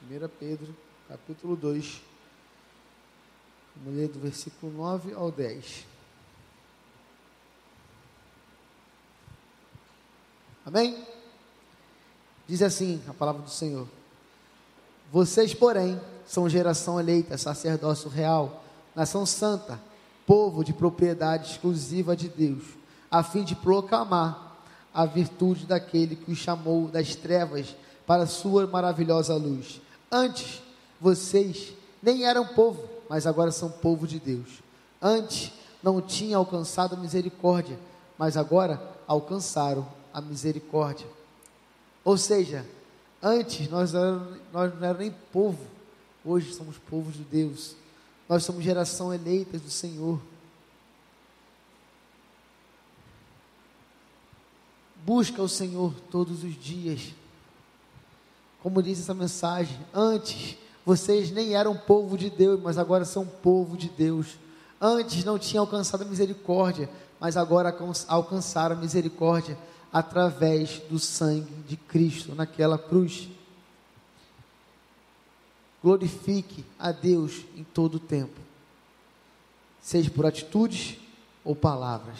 Primeira 0.00 0.28
Pedro, 0.28 0.76
capítulo 1.08 1.56
2. 1.56 2.02
Vamos 3.76 3.98
ler 3.98 4.08
do 4.08 4.20
versículo 4.20 4.70
9 4.70 5.14
ao 5.14 5.32
10. 5.32 5.93
Amém? 10.64 10.96
Diz 12.46 12.62
assim 12.62 13.02
a 13.08 13.12
palavra 13.12 13.42
do 13.42 13.50
Senhor: 13.50 13.86
Vocês, 15.12 15.52
porém, 15.52 16.00
são 16.26 16.48
geração 16.48 16.98
eleita, 16.98 17.36
sacerdócio 17.36 18.08
real, 18.08 18.64
nação 18.94 19.26
santa, 19.26 19.80
povo 20.26 20.64
de 20.64 20.72
propriedade 20.72 21.50
exclusiva 21.50 22.16
de 22.16 22.28
Deus, 22.28 22.62
a 23.10 23.22
fim 23.22 23.44
de 23.44 23.54
proclamar 23.54 24.56
a 24.92 25.04
virtude 25.04 25.66
daquele 25.66 26.16
que 26.16 26.32
os 26.32 26.38
chamou 26.38 26.88
das 26.88 27.14
trevas 27.14 27.74
para 28.06 28.22
a 28.22 28.28
sua 28.28 28.66
maravilhosa 28.66 29.34
luz. 29.34 29.80
Antes, 30.10 30.62
vocês 31.00 31.74
nem 32.02 32.24
eram 32.24 32.46
povo, 32.46 32.88
mas 33.08 33.26
agora 33.26 33.50
são 33.50 33.70
povo 33.70 34.06
de 34.06 34.18
Deus. 34.20 34.62
Antes 35.02 35.52
não 35.82 36.00
tinham 36.00 36.38
alcançado 36.38 36.96
misericórdia, 36.96 37.78
mas 38.16 38.36
agora 38.36 38.80
alcançaram 39.06 39.86
a 40.14 40.20
misericórdia. 40.20 41.06
Ou 42.04 42.16
seja, 42.16 42.64
antes 43.20 43.68
nós, 43.68 43.92
nós 44.52 44.72
não 44.74 44.84
éramos 44.84 44.98
nem 45.00 45.10
povo, 45.32 45.58
hoje 46.24 46.54
somos 46.54 46.78
povo 46.78 47.10
de 47.10 47.24
Deus. 47.24 47.74
Nós 48.28 48.44
somos 48.44 48.62
geração 48.62 49.12
eleita 49.12 49.58
do 49.58 49.68
Senhor. 49.68 50.20
Busca 55.04 55.42
o 55.42 55.48
Senhor 55.48 55.92
todos 56.10 56.44
os 56.44 56.54
dias. 56.54 57.12
Como 58.62 58.82
diz 58.82 59.00
essa 59.00 59.12
mensagem, 59.12 59.78
antes 59.92 60.56
vocês 60.86 61.30
nem 61.30 61.54
eram 61.54 61.76
povo 61.76 62.16
de 62.16 62.30
Deus, 62.30 62.60
mas 62.62 62.78
agora 62.78 63.04
são 63.04 63.26
povo 63.26 63.76
de 63.76 63.88
Deus. 63.88 64.38
Antes 64.80 65.24
não 65.24 65.38
tinham 65.38 65.64
alcançado 65.64 66.02
a 66.02 66.06
misericórdia, 66.06 66.88
mas 67.18 67.36
agora 67.36 67.76
alcançaram 68.08 68.76
a 68.76 68.78
misericórdia 68.78 69.58
através 69.94 70.80
do 70.90 70.98
sangue 70.98 71.54
de 71.68 71.76
Cristo 71.76 72.34
naquela 72.34 72.76
cruz. 72.76 73.28
Glorifique 75.80 76.64
a 76.76 76.90
Deus 76.90 77.44
em 77.54 77.62
todo 77.62 77.94
o 77.94 78.00
tempo, 78.00 78.40
seja 79.80 80.10
por 80.10 80.26
atitudes 80.26 80.98
ou 81.44 81.54
palavras. 81.54 82.18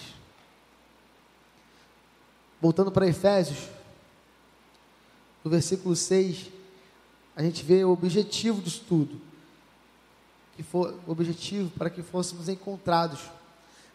Voltando 2.63 2.93
para 2.93 3.09
Efésios, 3.09 3.69
no 5.43 5.51
versículo 5.51 5.97
6, 5.97 6.51
a 7.35 7.43
gente 7.43 7.65
vê 7.65 7.85
o 7.85 7.91
objetivo 7.91 8.63
do 8.63 8.69
estudo, 8.69 9.21
que 10.55 10.63
foi 10.63 10.95
o 11.09 11.11
objetivo 11.11 11.71
para 11.71 11.91
que 11.91 12.05
fôssemos 12.05 12.49
encontrados. 12.49 13.21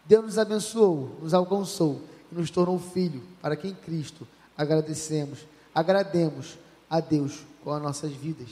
Deus 0.03 0.25
nos 0.25 0.37
abençoou, 0.37 1.17
nos 1.21 1.33
alcançou 1.33 2.03
e 2.31 2.35
nos 2.35 2.49
tornou 2.49 2.79
filho, 2.79 3.23
para 3.41 3.55
que 3.55 3.67
em 3.67 3.75
Cristo 3.75 4.27
agradecemos, 4.57 5.45
agrademos 5.73 6.57
a 6.89 6.99
Deus 6.99 7.43
com 7.63 7.71
as 7.71 7.81
nossas 7.81 8.11
vidas. 8.11 8.49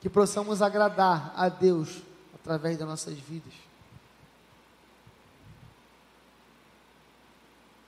Que 0.00 0.08
possamos 0.08 0.60
agradar 0.60 1.32
a 1.36 1.48
Deus 1.48 2.02
através 2.34 2.76
das 2.76 2.86
nossas 2.86 3.18
vidas. 3.18 3.52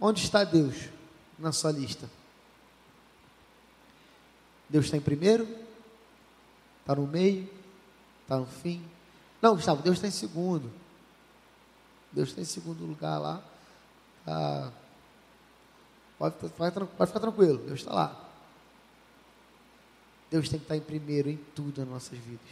Onde 0.00 0.22
está 0.22 0.44
Deus 0.44 0.88
na 1.38 1.52
sua 1.52 1.72
lista? 1.72 2.08
Deus 4.68 4.86
está 4.86 4.96
em 4.96 5.00
primeiro? 5.00 5.46
Está 6.80 6.94
no 6.94 7.06
meio? 7.06 7.48
Está 8.22 8.38
no 8.38 8.46
fim? 8.46 8.84
Não, 9.40 9.54
Gustavo, 9.54 9.82
Deus 9.82 9.96
está 9.96 10.08
em 10.08 10.12
segundo. 10.12 10.70
Deus 12.12 12.30
está 12.30 12.40
em 12.40 12.44
segundo 12.44 12.84
lugar 12.84 13.18
lá. 13.18 13.42
Está 14.26 14.72
Pode, 16.18 16.34
pode, 16.36 16.72
ficar 17.06 17.20
tranquilo, 17.20 17.58
Deus 17.58 17.80
está 17.80 17.92
lá. 17.92 18.30
Deus 20.30 20.48
tem 20.48 20.58
que 20.58 20.64
estar 20.64 20.76
em 20.76 20.80
primeiro 20.80 21.28
em 21.28 21.36
tudo 21.54 21.80
nas 21.82 21.88
nossas 21.88 22.18
vidas. 22.18 22.48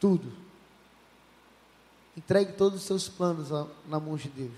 Tudo. 0.00 0.32
Entregue 2.16 2.52
todos 2.52 2.80
os 2.80 2.86
seus 2.86 3.08
planos 3.08 3.50
na 3.86 4.00
mão 4.00 4.16
de 4.16 4.28
Deus. 4.28 4.56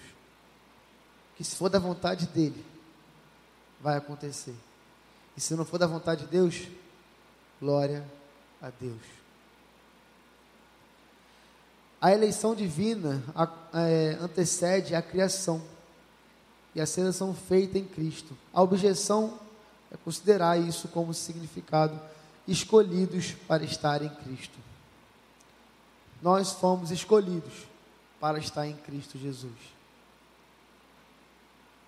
Que 1.37 1.43
se 1.43 1.57
for 1.57 1.69
da 1.69 1.79
vontade 1.79 2.27
dEle, 2.29 2.65
vai 3.81 3.97
acontecer. 3.97 4.55
E 5.37 5.41
se 5.41 5.55
não 5.55 5.65
for 5.65 5.79
da 5.79 5.87
vontade 5.87 6.25
de 6.25 6.31
Deus, 6.31 6.69
glória 7.61 8.09
a 8.63 8.71
Deus. 8.71 9.03
A 12.01 12.13
eleição 12.13 12.55
divina 12.55 13.23
é, 13.75 14.17
antecede 14.21 14.95
a 14.95 15.03
criação 15.03 15.76
e 16.77 16.81
a 16.81 16.85
seleção 16.85 17.35
feita 17.35 17.79
em 17.79 17.85
Cristo. 17.85 18.37
A 18.53 18.61
objeção 18.63 19.41
é 19.91 19.97
considerar 19.97 20.61
isso 20.61 20.89
como 20.89 21.15
significado 21.15 21.99
escolhidos 22.47 23.35
para 23.49 23.65
estar 23.65 24.03
em 24.03 24.11
Cristo. 24.11 24.59
Nós 26.21 26.53
fomos 26.53 26.91
escolhidos 26.91 27.67
para 28.21 28.39
estar 28.39 28.67
em 28.67 28.77
Cristo 28.77 29.17
Jesus. 29.17 29.55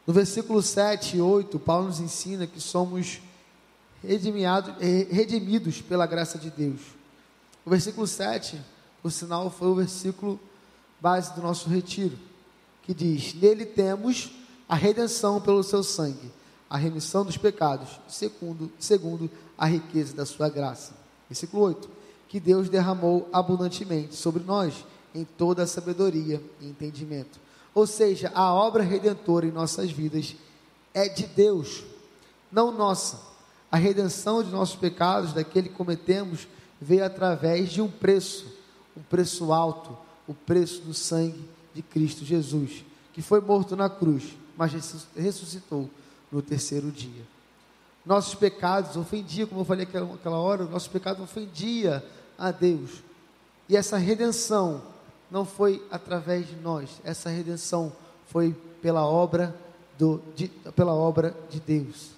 No 0.07 0.15
versículo 0.15 0.63
7 0.63 1.19
e 1.19 1.21
8, 1.21 1.59
Paulo 1.59 1.89
nos 1.89 2.01
ensina 2.01 2.47
que 2.47 2.59
somos 2.59 3.21
redimidos 4.03 5.83
pela 5.83 6.07
graça 6.07 6.39
de 6.39 6.49
Deus. 6.49 6.81
O 7.63 7.69
versículo 7.69 8.07
7, 8.07 8.59
por 9.03 9.13
sinal, 9.13 9.51
foi 9.51 9.69
o 9.69 9.75
versículo 9.75 10.41
base 10.99 11.35
do 11.35 11.43
nosso 11.43 11.69
retiro, 11.69 12.19
que 12.85 12.95
diz: 12.95 13.35
Nele 13.35 13.67
temos 13.67 14.38
a 14.69 14.77
redenção 14.77 15.41
pelo 15.41 15.63
seu 15.63 15.83
sangue, 15.83 16.31
a 16.69 16.77
remissão 16.77 17.25
dos 17.25 17.39
pecados, 17.39 17.99
segundo, 18.07 18.71
segundo 18.79 19.31
a 19.57 19.67
riqueza 19.67 20.15
da 20.15 20.27
sua 20.27 20.49
graça. 20.49 20.93
Versículo 21.29 21.63
8: 21.65 21.89
Que 22.29 22.39
Deus 22.39 22.69
derramou 22.69 23.29
abundantemente 23.33 24.15
sobre 24.15 24.43
nós 24.45 24.85
em 25.15 25.25
toda 25.25 25.63
a 25.63 25.67
sabedoria 25.67 26.43
e 26.61 26.69
entendimento. 26.69 27.41
Ou 27.75 27.87
seja, 27.87 28.31
a 28.35 28.53
obra 28.53 28.83
redentora 28.83 29.47
em 29.47 29.53
nossas 29.53 29.91
vidas 29.91 30.37
é 30.93 31.09
de 31.09 31.27
Deus, 31.27 31.85
não 32.53 32.71
nossa. 32.71 33.27
A 33.71 33.77
redenção 33.77 34.43
de 34.43 34.51
nossos 34.51 34.77
pecados, 34.77 35.33
daquele 35.33 35.69
que 35.69 35.75
cometemos, 35.75 36.49
veio 36.81 37.05
através 37.05 37.71
de 37.71 37.83
um 37.83 37.89
preço, 37.89 38.47
um 38.97 39.03
preço 39.03 39.53
alto, 39.53 39.97
o 40.27 40.35
preço 40.35 40.81
do 40.83 40.95
sangue 40.95 41.49
de 41.75 41.83
Cristo 41.83 42.25
Jesus, 42.25 42.85
que 43.13 43.21
foi 43.21 43.41
morto 43.41 43.77
na 43.77 43.91
cruz, 43.91 44.25
mas 44.59 44.73
ressuscitou 45.15 45.89
no 46.33 46.43
terceiro 46.43 46.91
dia. 46.91 47.23
Nossos 48.05 48.35
pecados 48.35 48.97
ofendiam, 48.97 49.47
como 49.47 49.61
eu 49.61 49.65
falei 49.65 49.87
aquela 49.87 50.39
hora, 50.39 50.65
nossos 50.65 50.89
pecados 50.89 51.23
ofendia 51.23 52.05
a 52.37 52.51
Deus. 52.51 53.05
E 53.69 53.77
essa 53.77 53.97
redenção 53.97 54.83
não 55.31 55.45
foi 55.45 55.87
através 55.93 56.49
de 56.49 56.57
nós, 56.57 57.01
essa 57.05 57.31
redenção 57.31 57.93
foi 58.27 58.53
pela 58.83 59.07
obra 59.07 59.55
do, 59.97 60.21
de, 60.35 60.49
pela 60.75 60.93
obra 60.93 61.37
de 61.49 61.61
Deus. 61.61 62.11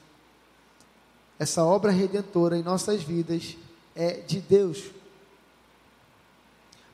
Essa 1.39 1.63
obra 1.63 1.91
redentora 1.91 2.57
em 2.57 2.63
nossas 2.63 3.03
vidas 3.03 3.55
é 3.95 4.13
de 4.13 4.41
Deus. 4.41 4.85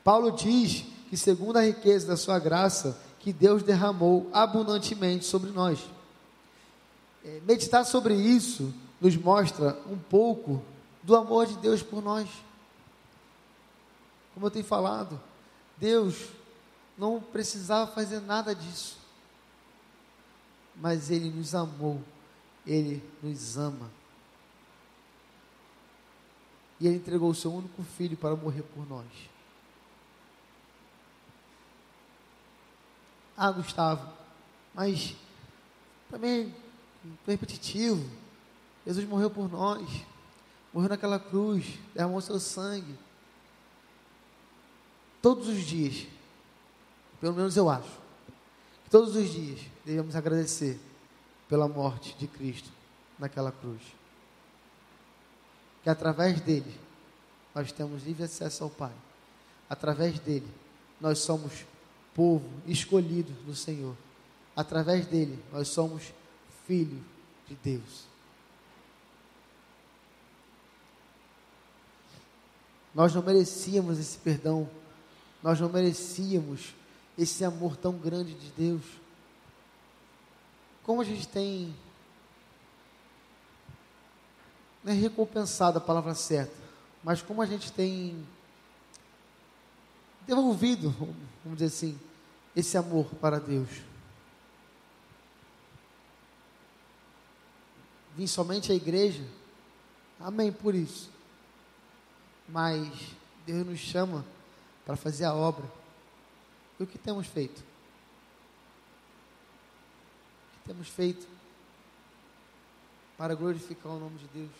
Paulo 0.03 0.31
diz 0.31 0.83
que 1.09 1.15
segundo 1.15 1.55
a 1.55 1.61
riqueza 1.61 2.07
da 2.07 2.17
sua 2.17 2.37
graça, 2.37 2.97
que 3.27 3.33
Deus 3.33 3.61
derramou 3.61 4.29
abundantemente 4.31 5.25
sobre 5.25 5.51
nós. 5.51 5.85
É, 7.25 7.41
meditar 7.41 7.85
sobre 7.85 8.13
isso 8.13 8.73
nos 9.01 9.17
mostra 9.17 9.77
um 9.91 9.97
pouco 9.97 10.63
do 11.03 11.13
amor 11.13 11.45
de 11.45 11.57
Deus 11.57 11.83
por 11.83 12.01
nós. 12.01 12.29
Como 14.33 14.45
eu 14.45 14.49
tenho 14.49 14.63
falado, 14.63 15.21
Deus 15.75 16.29
não 16.97 17.19
precisava 17.19 17.91
fazer 17.91 18.21
nada 18.21 18.55
disso, 18.55 18.97
mas 20.73 21.11
Ele 21.11 21.29
nos 21.29 21.53
amou, 21.53 22.01
Ele 22.65 23.03
nos 23.21 23.57
ama. 23.57 23.91
E 26.79 26.87
Ele 26.87 26.95
entregou 26.95 27.29
o 27.29 27.35
seu 27.35 27.53
único 27.53 27.83
filho 27.83 28.15
para 28.15 28.37
morrer 28.37 28.63
por 28.63 28.87
nós. 28.87 29.05
Ah, 33.39 33.51
Gustavo, 33.51 34.11
mas 34.73 35.15
também 36.09 36.55
repetitivo. 37.27 38.03
Jesus 38.83 39.07
morreu 39.07 39.29
por 39.29 39.47
nós, 39.47 39.87
morreu 40.73 40.89
naquela 40.89 41.19
cruz, 41.19 41.77
derramou 41.93 42.19
seu 42.19 42.39
sangue. 42.39 42.97
Todos 45.21 45.47
os 45.47 45.59
dias, 45.59 46.07
pelo 47.21 47.35
menos 47.35 47.55
eu 47.55 47.69
acho, 47.69 47.99
todos 48.89 49.15
os 49.15 49.29
dias 49.29 49.59
devemos 49.85 50.15
agradecer 50.15 50.79
pela 51.47 51.67
morte 51.67 52.15
de 52.17 52.27
Cristo 52.27 52.71
naquela 53.19 53.51
cruz. 53.51 53.81
Que 55.83 55.89
através 55.89 56.41
dele 56.41 56.75
nós 57.53 57.71
temos 57.71 58.03
livre 58.03 58.23
acesso 58.23 58.63
ao 58.63 58.69
Pai. 58.69 58.93
Através 59.69 60.19
dele 60.19 60.47
nós 60.99 61.19
somos 61.19 61.65
povo 62.17 62.49
escolhido 62.65 63.31
do 63.45 63.55
Senhor. 63.55 63.95
Através 64.55 65.05
dele 65.05 65.41
nós 65.53 65.67
somos 65.67 66.11
filho 66.65 67.01
de 67.47 67.55
Deus. 67.63 68.07
Nós 72.93 73.13
não 73.13 73.21
merecíamos 73.21 73.99
esse 73.99 74.17
perdão, 74.17 74.67
nós 75.43 75.59
não 75.59 75.69
merecíamos 75.69 76.73
esse 77.15 77.45
amor 77.45 77.77
tão 77.77 77.93
grande 77.93 78.33
de 78.33 78.49
Deus. 78.49 78.83
Como 80.83 81.01
a 81.01 81.05
gente 81.05 81.27
tem 81.27 81.75
não 84.83 84.93
é 84.93 84.95
recompensado 84.95 85.77
a 85.77 85.81
palavra 85.81 86.15
certa, 86.15 86.55
mas 87.03 87.21
como 87.21 87.41
a 87.41 87.45
gente 87.45 87.71
tem 87.73 88.25
devolvido, 90.25 90.89
vamos 91.43 91.59
dizer 91.59 91.65
assim, 91.65 91.99
esse 92.57 92.77
amor 92.77 93.05
para 93.21 93.39
Deus. 93.39 93.69
vim 98.17 98.25
somente 98.25 98.71
à 98.71 98.75
igreja. 98.75 99.23
Amém 100.19 100.51
por 100.51 100.73
isso. 100.73 101.11
Mas 102.49 102.89
Deus 103.45 103.63
nos 103.63 103.77
chama 103.77 104.25
para 104.83 104.95
fazer 104.95 105.25
a 105.25 105.35
obra. 105.35 105.71
E 106.79 106.83
o 106.83 106.87
que 106.87 106.97
temos 106.97 107.27
feito? 107.27 107.59
O 110.49 110.53
que 110.53 110.67
temos 110.67 110.87
feito 110.87 111.27
para 113.15 113.35
glorificar 113.35 113.91
o 113.91 113.99
nome 113.99 114.17
de 114.17 114.27
Deus? 114.29 114.51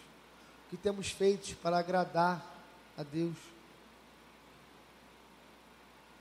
O 0.68 0.70
que 0.70 0.78
temos 0.78 1.10
feito 1.10 1.58
para 1.58 1.80
agradar 1.80 2.46
a 2.96 3.02
Deus? 3.02 3.36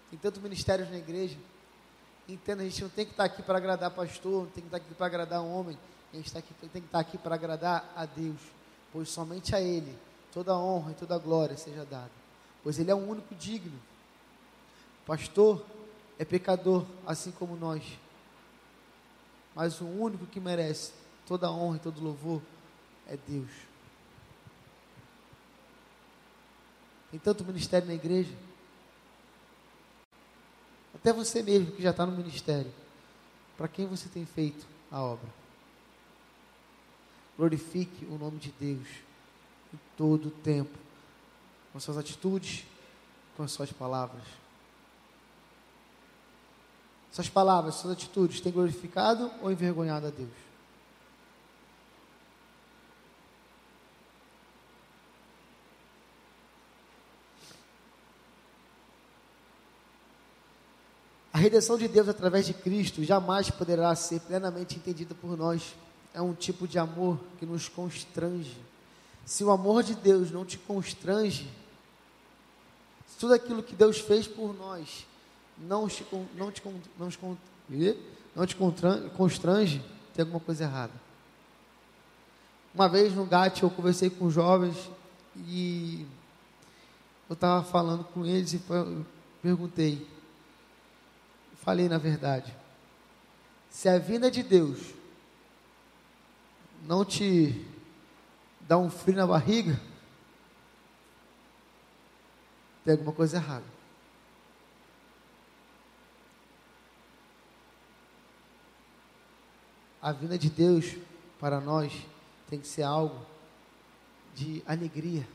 Tem 0.09 0.19
tantos 0.19 0.41
ministérios 0.41 0.89
na 0.89 0.97
igreja. 0.97 1.37
Entenda, 2.29 2.62
a 2.62 2.65
gente 2.65 2.83
não 2.83 2.91
tem 2.91 3.05
que 3.05 3.12
estar 3.12 3.25
aqui 3.25 3.43
para 3.43 3.59
agradar 3.59 3.91
pastor, 3.91 4.45
não 4.45 4.51
tem 4.51 4.62
que 4.62 4.69
estar 4.69 4.77
aqui 4.79 4.95
para 4.95 5.07
agradar 5.07 5.43
homem 5.43 5.79
a 6.12 6.17
gente 6.17 6.33
tá 6.33 6.39
aqui, 6.39 6.55
tem 6.55 6.83
que 6.83 6.89
estar 6.89 6.99
aqui 6.99 7.19
para 7.19 7.35
agradar 7.35 7.93
a 7.95 8.07
Deus, 8.07 8.41
pois 8.93 9.09
somente 9.09 9.55
a 9.55 9.61
Ele 9.61 9.97
toda 10.33 10.53
a 10.53 10.59
honra 10.59 10.93
e 10.93 10.95
toda 10.95 11.15
a 11.15 11.19
glória 11.19 11.57
seja 11.57 11.85
dada, 11.85 12.11
pois 12.62 12.79
Ele 12.79 12.91
é 12.91 12.95
o 12.95 12.99
único 12.99 13.35
digno. 13.35 13.79
O 15.03 15.07
pastor 15.07 15.65
é 16.19 16.25
pecador, 16.25 16.85
assim 17.07 17.31
como 17.31 17.57
nós, 17.57 17.83
mas 19.55 19.81
o 19.81 19.87
único 19.87 20.27
que 20.27 20.41
merece 20.41 20.93
toda 21.27 21.47
a 21.47 21.51
honra 21.51 21.77
e 21.77 21.81
todo 21.81 22.03
louvor 22.03 22.41
é 23.07 23.17
Deus. 23.29 23.51
Tem 27.11 27.21
tanto 27.21 27.45
ministério 27.45 27.87
na 27.87 27.95
igreja. 27.95 28.33
Até 30.97 31.13
você 31.13 31.43
mesmo 31.43 31.73
que 31.73 31.83
já 31.83 31.91
está 31.91 32.07
no 32.07 32.17
ministério. 32.17 32.73
Para 33.57 33.69
quem 33.69 33.87
você 33.87 34.09
tem 34.09 34.25
feito 34.25 34.67
a 34.91 35.01
obra? 35.03 35.29
Glorifique 37.37 38.07
o 38.07 38.17
nome 38.19 38.39
de 38.39 38.51
Deus 38.59 38.89
em 39.73 39.79
todo 39.97 40.29
o 40.29 40.31
tempo, 40.31 40.77
com 41.73 41.79
suas 41.79 41.99
atitudes, 41.99 42.65
com 43.37 43.43
as 43.43 43.53
suas 43.53 43.71
palavras. 43.71 44.25
Suas 47.13 47.29
palavras, 47.29 47.75
suas 47.75 47.93
atitudes 47.93 48.41
têm 48.41 48.53
glorificado 48.53 49.31
ou 49.43 49.53
envergonhado 49.53 50.07
a 50.07 50.11
Deus? 50.11 50.46
A 61.37 61.38
redenção 61.38 61.77
de 61.77 61.87
Deus 61.87 62.09
através 62.09 62.46
de 62.46 62.55
Cristo 62.55 63.05
jamais 63.05 63.51
poderá 63.51 63.94
ser 63.94 64.20
plenamente 64.20 64.77
entendida 64.77 65.14
por 65.14 65.37
nós 65.37 65.77
é 66.14 66.22
um 66.22 66.33
tipo 66.33 66.66
de 66.66 66.79
amor 66.79 67.20
que 67.38 67.44
nos 67.44 67.68
constrange. 67.68 68.57
Se 69.22 69.44
o 69.44 69.51
amor 69.51 69.83
de 69.83 69.94
Deus 69.94 70.31
não 70.31 70.46
te 70.46 70.57
constrange, 70.57 71.46
se 73.07 73.18
tudo 73.18 73.35
aquilo 73.35 73.62
que 73.62 73.75
Deus 73.75 73.99
fez 73.99 74.27
por 74.27 74.57
nós 74.57 75.07
não 75.59 75.87
te, 75.88 76.07
não 76.35 76.51
te, 76.51 76.62
não 76.99 77.11
te, 77.11 77.18
não 78.35 78.46
te 78.46 78.57
constrange, 79.14 79.85
tem 80.14 80.22
alguma 80.22 80.40
coisa 80.40 80.64
errada. 80.64 80.94
Uma 82.75 82.88
vez 82.88 83.12
no 83.12 83.27
GAT 83.27 83.62
eu 83.62 83.68
conversei 83.68 84.09
com 84.09 84.31
jovens 84.31 84.88
e 85.37 86.07
eu 87.29 87.35
estava 87.35 87.62
falando 87.62 88.05
com 88.05 88.25
eles 88.25 88.55
e 88.55 88.62
perguntei, 89.42 90.16
falei 91.67 91.89
na 91.89 91.99
verdade, 91.99 92.55
se 93.69 93.89
a 93.89 93.99
vinda 93.99 94.31
de 94.31 94.41
Deus 94.41 94.95
não 96.85 97.05
te 97.05 97.67
dá 98.61 98.79
um 98.79 98.89
frio 98.89 99.17
na 99.17 99.27
barriga, 99.27 99.77
tem 102.85 102.93
alguma 102.93 103.13
coisa 103.13 103.39
errada. 103.39 103.65
A 110.01 110.13
vinda 110.13 110.39
de 110.39 110.49
Deus 110.49 110.95
para 111.41 111.61
nós 111.61 111.93
tem 112.49 112.61
que 112.61 112.69
ser 112.69 112.85
algo 112.85 113.27
de 114.37 114.63
alegria, 114.69 115.27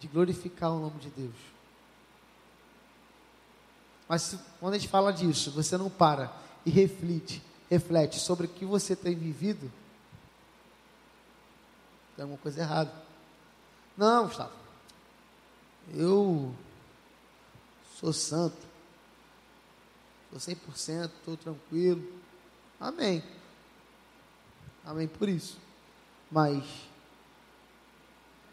de 0.00 0.08
glorificar 0.08 0.72
o 0.72 0.80
nome 0.80 0.98
de 0.98 1.10
Deus. 1.10 1.53
Mas 4.08 4.36
quando 4.60 4.74
a 4.74 4.78
gente 4.78 4.90
fala 4.90 5.12
disso, 5.12 5.50
você 5.50 5.76
não 5.78 5.88
para 5.88 6.32
e 6.64 6.70
reflete, 6.70 7.42
reflete 7.70 8.18
sobre 8.18 8.46
o 8.46 8.50
que 8.50 8.64
você 8.64 8.94
tem 8.94 9.14
vivido, 9.14 9.70
tem 12.16 12.22
alguma 12.22 12.38
coisa 12.38 12.60
errada. 12.60 12.92
Não, 13.96 14.26
Gustavo. 14.26 14.52
Eu 15.92 16.54
sou 17.98 18.12
santo. 18.12 18.74
Sou 20.30 20.38
100%, 20.38 21.04
estou 21.04 21.36
tranquilo. 21.36 22.20
Amém. 22.80 23.22
Amém 24.84 25.08
por 25.08 25.28
isso. 25.28 25.58
Mas 26.30 26.64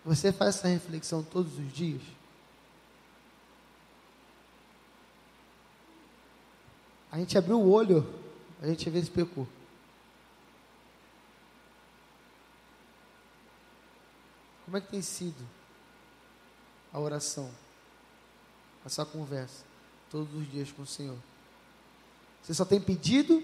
você 0.06 0.32
faz 0.32 0.58
essa 0.58 0.68
reflexão 0.68 1.24
todos 1.24 1.58
os 1.58 1.74
dias? 1.74 2.02
A 7.12 7.18
gente 7.18 7.38
abriu 7.38 7.60
o 7.60 7.70
olho, 7.70 8.08
a 8.62 8.68
gente 8.68 8.88
às 8.88 8.94
vezes 8.94 9.10
pecou. 9.10 9.46
Como 14.64 14.78
é 14.78 14.82
que 14.82 14.88
tem 14.88 15.02
sido 15.02 15.46
a 16.94 17.00
oração, 17.00 17.52
a 18.86 18.90
sua 18.90 19.06
conversa, 19.06 19.66
todos 20.10 20.34
os 20.34 20.50
dias 20.50 20.72
com 20.72 20.84
o 20.84 20.88
Senhor? 20.88 21.18
Você 22.42 22.54
só 22.54 22.64
tem 22.64 22.80
pedido 22.80 23.44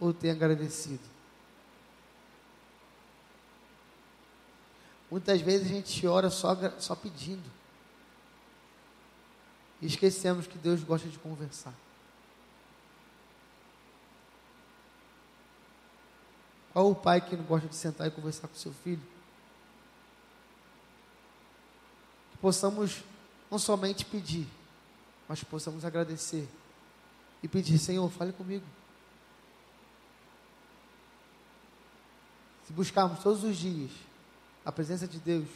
ou 0.00 0.14
tem 0.14 0.30
agradecido? 0.30 1.04
Muitas 5.10 5.42
vezes 5.42 5.70
a 5.70 5.74
gente 5.74 6.06
ora 6.06 6.30
só, 6.30 6.56
só 6.78 6.96
pedindo. 6.96 7.63
E 9.84 9.86
esquecemos 9.86 10.46
que 10.46 10.56
Deus 10.56 10.82
gosta 10.82 11.06
de 11.06 11.18
conversar. 11.18 11.74
Qual 16.72 16.90
o 16.90 16.94
pai 16.94 17.20
que 17.20 17.36
não 17.36 17.44
gosta 17.44 17.68
de 17.68 17.76
sentar 17.76 18.08
e 18.08 18.10
conversar 18.10 18.48
com 18.48 18.54
seu 18.54 18.72
filho? 18.72 19.02
Que 22.30 22.38
possamos 22.38 23.04
não 23.50 23.58
somente 23.58 24.06
pedir, 24.06 24.48
mas 25.28 25.40
que 25.40 25.44
possamos 25.44 25.84
agradecer 25.84 26.48
e 27.42 27.46
pedir: 27.46 27.78
Senhor, 27.78 28.10
fale 28.10 28.32
comigo. 28.32 28.64
Se 32.66 32.72
buscarmos 32.72 33.22
todos 33.22 33.44
os 33.44 33.54
dias 33.54 33.90
a 34.64 34.72
presença 34.72 35.06
de 35.06 35.18
Deus, 35.18 35.48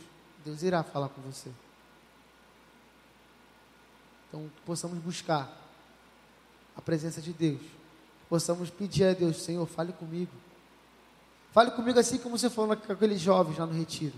Deus 0.45 0.63
irá 0.63 0.83
falar 0.83 1.09
com 1.09 1.23
você. 1.23 1.51
Então, 4.29 4.51
possamos 4.65 4.99
buscar 4.99 5.51
a 6.77 6.83
presença 6.83 7.21
de 7.21 7.33
Deus, 7.33 7.61
possamos 8.29 8.71
pedir 8.71 9.05
a 9.05 9.13
Deus: 9.15 9.43
Senhor, 9.43 9.67
fale 9.67 9.93
comigo. 9.93 10.33
Fale 11.53 11.71
comigo 11.71 11.99
assim 11.99 12.19
como 12.19 12.39
você 12.39 12.51
falou 12.51 12.77
com 12.77 12.93
aqueles 12.93 13.21
jovens 13.21 13.59
lá 13.59 13.67
no 13.67 13.73
retiro. 13.73 14.15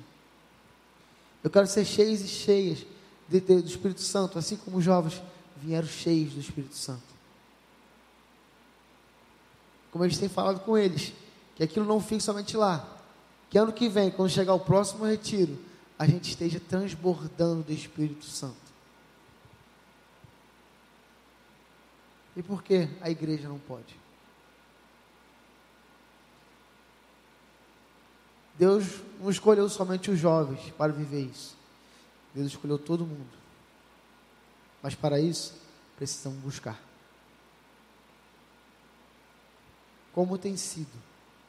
Eu 1.42 1.50
quero 1.50 1.66
ser 1.66 1.84
cheios 1.84 2.20
e 2.20 2.28
cheias 2.28 2.84
de, 3.28 3.40
de, 3.40 3.62
do 3.62 3.68
Espírito 3.68 4.02
Santo, 4.02 4.38
assim 4.38 4.56
como 4.56 4.78
os 4.78 4.84
jovens 4.84 5.22
vieram 5.56 5.86
cheios 5.86 6.34
do 6.34 6.40
Espírito 6.40 6.74
Santo. 6.74 7.02
Como 9.90 10.04
a 10.04 10.08
gente 10.08 10.20
tem 10.20 10.28
falado 10.28 10.60
com 10.60 10.76
eles, 10.76 11.12
que 11.56 11.62
aquilo 11.62 11.86
não 11.86 12.00
fique 12.00 12.22
somente 12.22 12.56
lá. 12.56 12.86
Que 13.48 13.58
ano 13.58 13.72
que 13.72 13.88
vem, 13.88 14.10
quando 14.10 14.30
chegar 14.30 14.54
o 14.54 14.60
próximo 14.60 15.04
retiro, 15.04 15.58
a 15.98 16.06
gente 16.06 16.30
esteja 16.30 16.60
transbordando 16.60 17.62
do 17.62 17.72
Espírito 17.72 18.24
Santo. 18.24 18.69
E 22.36 22.42
por 22.42 22.62
que 22.62 22.88
a 23.00 23.10
igreja 23.10 23.48
não 23.48 23.58
pode? 23.58 23.98
Deus 28.58 29.00
não 29.18 29.30
escolheu 29.30 29.68
somente 29.68 30.10
os 30.10 30.18
jovens 30.18 30.70
para 30.72 30.92
viver 30.92 31.22
isso. 31.22 31.56
Deus 32.34 32.48
escolheu 32.48 32.78
todo 32.78 33.06
mundo. 33.06 33.40
Mas 34.82 34.94
para 34.94 35.18
isso, 35.18 35.54
precisamos 35.96 36.38
buscar. 36.40 36.78
Como 40.12 40.36
tem 40.36 40.56
sido 40.56 40.92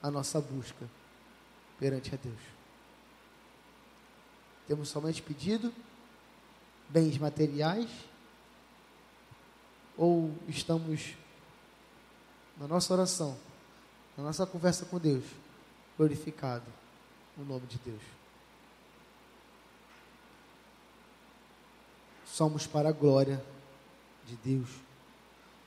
a 0.02 0.10
nossa 0.10 0.40
busca 0.40 0.90
perante 1.80 2.14
a 2.14 2.18
Deus? 2.18 2.40
Temos 4.68 4.90
somente 4.90 5.22
pedido 5.22 5.74
bens 6.88 7.18
materiais? 7.18 7.90
Ou 10.02 10.32
estamos 10.48 11.14
na 12.58 12.68
nossa 12.68 12.92
oração, 12.92 13.38
na 14.18 14.24
nossa 14.24 14.48
conversa 14.48 14.84
com 14.84 14.98
Deus, 14.98 15.24
glorificado 15.96 16.66
o 17.38 17.44
nome 17.44 17.68
de 17.68 17.78
Deus. 17.78 18.02
Somos 22.26 22.66
para 22.66 22.90
a 22.90 22.92
glória 22.92 23.46
de 24.26 24.36
Deus. 24.38 24.70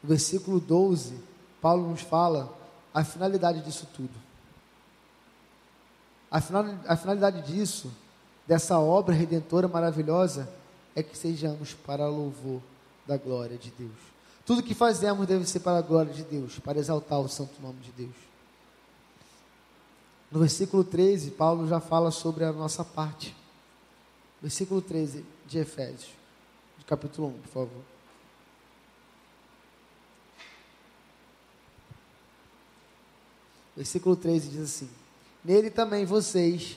No 0.02 0.08
versículo 0.08 0.58
12, 0.58 1.16
Paulo 1.60 1.88
nos 1.88 2.00
fala 2.00 2.52
a 2.92 3.04
finalidade 3.04 3.62
disso 3.62 3.86
tudo. 3.94 4.14
A, 6.28 6.40
final, 6.40 6.64
a 6.88 6.96
finalidade 6.96 7.40
disso, 7.42 7.88
dessa 8.48 8.80
obra 8.80 9.14
redentora 9.14 9.68
maravilhosa, 9.68 10.52
é 10.96 11.04
que 11.04 11.16
sejamos 11.16 11.72
para 11.72 12.08
louvor 12.08 12.60
da 13.06 13.16
glória 13.16 13.56
de 13.56 13.70
Deus. 13.70 14.13
Tudo 14.46 14.62
que 14.62 14.74
fazemos 14.74 15.26
deve 15.26 15.46
ser 15.46 15.60
para 15.60 15.78
a 15.78 15.82
glória 15.82 16.12
de 16.12 16.22
Deus, 16.22 16.58
para 16.58 16.78
exaltar 16.78 17.18
o 17.18 17.28
santo 17.28 17.60
nome 17.62 17.80
de 17.80 17.92
Deus. 17.92 18.14
No 20.30 20.40
versículo 20.40 20.84
13, 20.84 21.30
Paulo 21.30 21.66
já 21.66 21.80
fala 21.80 22.10
sobre 22.10 22.44
a 22.44 22.52
nossa 22.52 22.84
parte. 22.84 23.34
Versículo 24.42 24.82
13 24.82 25.24
de 25.46 25.58
Efésios, 25.58 26.10
de 26.76 26.84
capítulo 26.84 27.28
1, 27.28 27.32
por 27.32 27.48
favor. 27.48 27.82
Versículo 33.76 34.14
13 34.14 34.48
diz 34.50 34.60
assim: 34.60 34.90
Nele 35.44 35.70
também 35.70 36.04
vocês, 36.04 36.76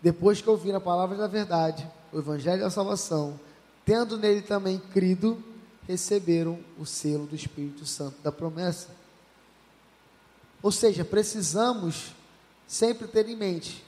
depois 0.00 0.40
que 0.40 0.48
ouviram 0.48 0.78
a 0.78 0.80
palavra 0.80 1.16
da 1.16 1.26
verdade, 1.26 1.90
o 2.12 2.18
evangelho 2.18 2.60
da 2.60 2.70
salvação, 2.70 3.38
tendo 3.84 4.16
nele 4.16 4.42
também 4.42 4.78
crido, 4.78 5.42
receberam 5.88 6.60
o 6.78 6.84
selo 6.84 7.26
do 7.26 7.34
Espírito 7.34 7.86
Santo 7.86 8.20
da 8.22 8.30
promessa. 8.30 8.90
Ou 10.62 10.70
seja, 10.70 11.02
precisamos 11.02 12.12
sempre 12.66 13.08
ter 13.08 13.26
em 13.26 13.34
mente 13.34 13.82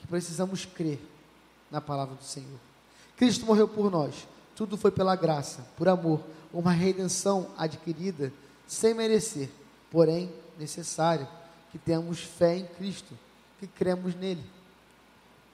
que 0.00 0.06
precisamos 0.08 0.64
crer 0.64 1.00
na 1.70 1.80
palavra 1.80 2.16
do 2.16 2.24
Senhor. 2.24 2.58
Cristo 3.16 3.46
morreu 3.46 3.68
por 3.68 3.90
nós, 3.90 4.26
tudo 4.56 4.76
foi 4.76 4.90
pela 4.90 5.14
graça, 5.14 5.64
por 5.76 5.88
amor, 5.88 6.20
uma 6.52 6.72
redenção 6.72 7.50
adquirida 7.56 8.32
sem 8.66 8.92
merecer, 8.92 9.48
porém 9.90 10.32
necessário 10.58 11.28
que 11.70 11.78
tenhamos 11.78 12.20
fé 12.20 12.56
em 12.56 12.66
Cristo, 12.66 13.16
que 13.60 13.68
cremos 13.68 14.14
nele. 14.16 14.44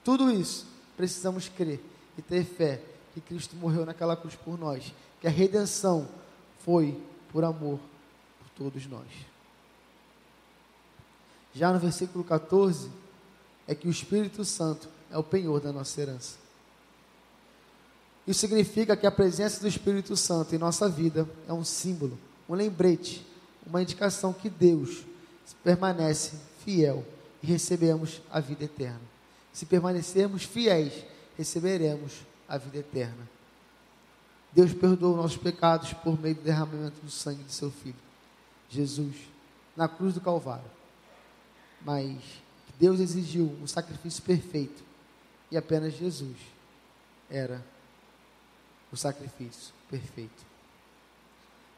Tudo 0.03 0.31
isso 0.31 0.65
precisamos 0.97 1.47
crer 1.47 1.79
e 2.17 2.21
ter 2.21 2.43
fé 2.43 2.81
que 3.13 3.21
Cristo 3.21 3.55
morreu 3.55 3.85
naquela 3.85 4.15
cruz 4.15 4.35
por 4.35 4.57
nós, 4.57 4.91
que 5.23 5.27
a 5.27 5.31
redenção 5.31 6.05
foi 6.65 7.01
por 7.31 7.45
amor 7.45 7.79
por 8.39 8.49
todos 8.57 8.85
nós. 8.87 9.07
Já 11.53 11.71
no 11.71 11.79
versículo 11.79 12.25
14, 12.25 12.91
é 13.65 13.73
que 13.73 13.87
o 13.87 13.89
Espírito 13.89 14.43
Santo 14.43 14.89
é 15.09 15.17
o 15.17 15.23
penhor 15.23 15.61
da 15.61 15.71
nossa 15.71 16.01
herança. 16.01 16.35
Isso 18.27 18.41
significa 18.41 18.97
que 18.97 19.07
a 19.07 19.11
presença 19.11 19.61
do 19.61 19.67
Espírito 19.69 20.17
Santo 20.17 20.55
em 20.55 20.57
nossa 20.57 20.89
vida 20.89 21.25
é 21.47 21.53
um 21.53 21.63
símbolo, 21.63 22.19
um 22.49 22.53
lembrete, 22.53 23.25
uma 23.65 23.81
indicação 23.81 24.33
que 24.33 24.49
Deus 24.49 25.05
permanece 25.63 26.33
fiel 26.65 27.05
e 27.41 27.47
recebemos 27.47 28.21
a 28.29 28.41
vida 28.41 28.65
eterna. 28.65 28.99
Se 29.53 29.65
permanecermos 29.65 30.43
fiéis, 30.43 31.05
receberemos 31.37 32.11
a 32.45 32.57
vida 32.57 32.79
eterna. 32.79 33.32
Deus 34.53 34.73
perdoou 34.73 35.17
nossos 35.17 35.37
pecados 35.37 35.93
por 35.93 36.19
meio 36.19 36.35
do 36.35 36.41
derramamento 36.41 37.01
do 37.01 37.09
sangue 37.09 37.43
de 37.43 37.53
seu 37.53 37.71
Filho, 37.71 37.95
Jesus, 38.69 39.15
na 39.75 39.87
cruz 39.87 40.13
do 40.13 40.21
Calvário. 40.21 40.69
Mas 41.81 42.21
Deus 42.79 42.99
exigiu 42.99 43.45
um 43.61 43.67
sacrifício 43.67 44.21
perfeito 44.23 44.83
e 45.49 45.57
apenas 45.57 45.93
Jesus 45.93 46.37
era 47.29 47.63
o 48.91 48.97
sacrifício 48.97 49.73
perfeito. 49.89 50.43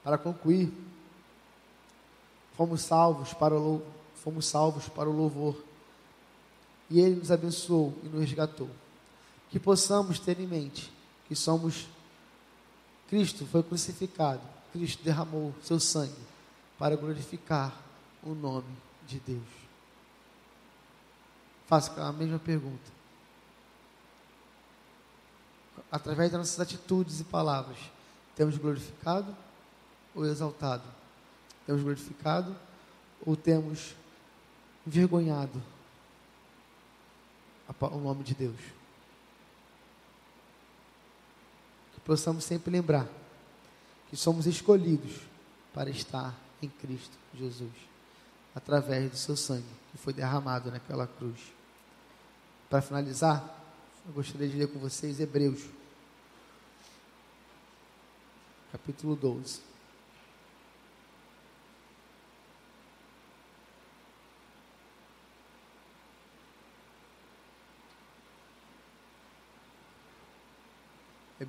Para 0.04 0.18
concluir, 0.18 0.72
fomos 2.56 2.82
salvos 2.82 3.34
para 3.34 3.56
o 3.58 3.82
fomos 4.16 4.48
salvos 4.48 4.90
para 4.90 5.08
o 5.08 5.16
louvor. 5.16 5.64
E 6.90 7.00
ele 7.00 7.16
nos 7.16 7.32
abençoou 7.32 7.94
e 8.04 8.08
nos 8.08 8.22
resgatou. 8.22 8.70
Que 9.50 9.60
possamos 9.60 10.20
ter 10.20 10.40
em 10.40 10.48
mente 10.48 10.92
que 11.28 11.36
somos 11.36 11.88
Cristo 13.08 13.46
foi 13.46 13.64
crucificado, 13.64 14.42
Cristo 14.72 15.04
derramou 15.04 15.54
seu 15.62 15.80
sangue 15.80 16.14
para 16.78 16.96
glorificar 16.96 17.74
o 18.24 18.34
nome 18.34 18.76
de 19.08 19.20
Deus. 19.20 19.48
Faço 21.68 22.00
a 22.00 22.12
mesma 22.12 22.40
pergunta. 22.40 22.96
Através 25.92 26.32
das 26.32 26.40
nossas 26.40 26.60
atitudes 26.60 27.20
e 27.20 27.24
palavras, 27.24 27.78
temos 28.36 28.58
glorificado 28.58 29.36
ou 30.14 30.26
exaltado? 30.26 30.84
Temos 31.66 31.82
glorificado 31.82 32.56
ou 33.26 33.36
temos 33.36 33.96
envergonhado 34.86 35.62
o 37.80 37.98
nome 37.98 38.24
de 38.24 38.36
Deus? 38.36 38.60
Que 41.94 41.95
possamos 42.06 42.44
sempre 42.44 42.72
lembrar 42.72 43.08
que 44.10 44.16
somos 44.16 44.46
escolhidos 44.46 45.22
para 45.74 45.90
estar 45.90 46.34
em 46.62 46.70
Cristo 46.70 47.18
Jesus, 47.34 47.74
através 48.54 49.12
do 49.12 49.18
seu 49.18 49.36
sangue 49.36 49.66
que 49.92 49.98
foi 49.98 50.14
derramado 50.14 50.72
naquela 50.72 51.08
cruz. 51.08 51.40
Para 52.70 52.82
finalizar, 52.82 53.44
eu 54.06 54.14
gostaria 54.14 54.48
de 54.48 54.56
ler 54.56 54.68
com 54.68 54.80
vocês 54.80 55.20
Hebreus, 55.20 55.66
capítulo 58.72 59.16
12. 59.16 59.75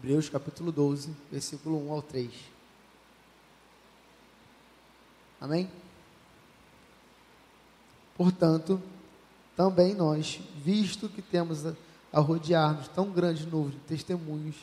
Hebreus 0.07 0.29
capítulo 0.29 0.71
12, 0.71 1.11
versículo 1.33 1.85
1 1.89 1.93
ao 1.93 2.01
3. 2.01 2.31
Amém? 5.41 5.69
Portanto, 8.17 8.81
também 9.57 9.97
nós, 9.97 10.41
visto 10.63 11.09
que 11.09 11.21
temos 11.21 11.67
a, 11.67 12.21
rodear-nos 12.21 12.87
tão 12.87 13.11
grande 13.11 13.47
número 13.47 13.73
de 13.73 13.81
testemunhos, 13.81 14.55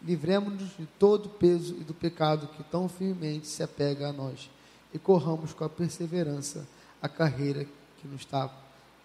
livremos-nos 0.00 0.76
de 0.76 0.86
todo 0.96 1.26
o 1.26 1.30
peso 1.30 1.74
e 1.80 1.82
do 1.82 1.92
pecado 1.92 2.46
que 2.46 2.62
tão 2.62 2.88
firmemente 2.88 3.48
se 3.48 3.64
apega 3.64 4.10
a 4.10 4.12
nós 4.12 4.48
e 4.94 4.98
corramos 5.00 5.52
com 5.52 5.64
a 5.64 5.68
perseverança 5.68 6.64
a 7.02 7.08
carreira 7.08 7.66
que 8.00 8.06
nos 8.06 8.20
está, 8.20 8.48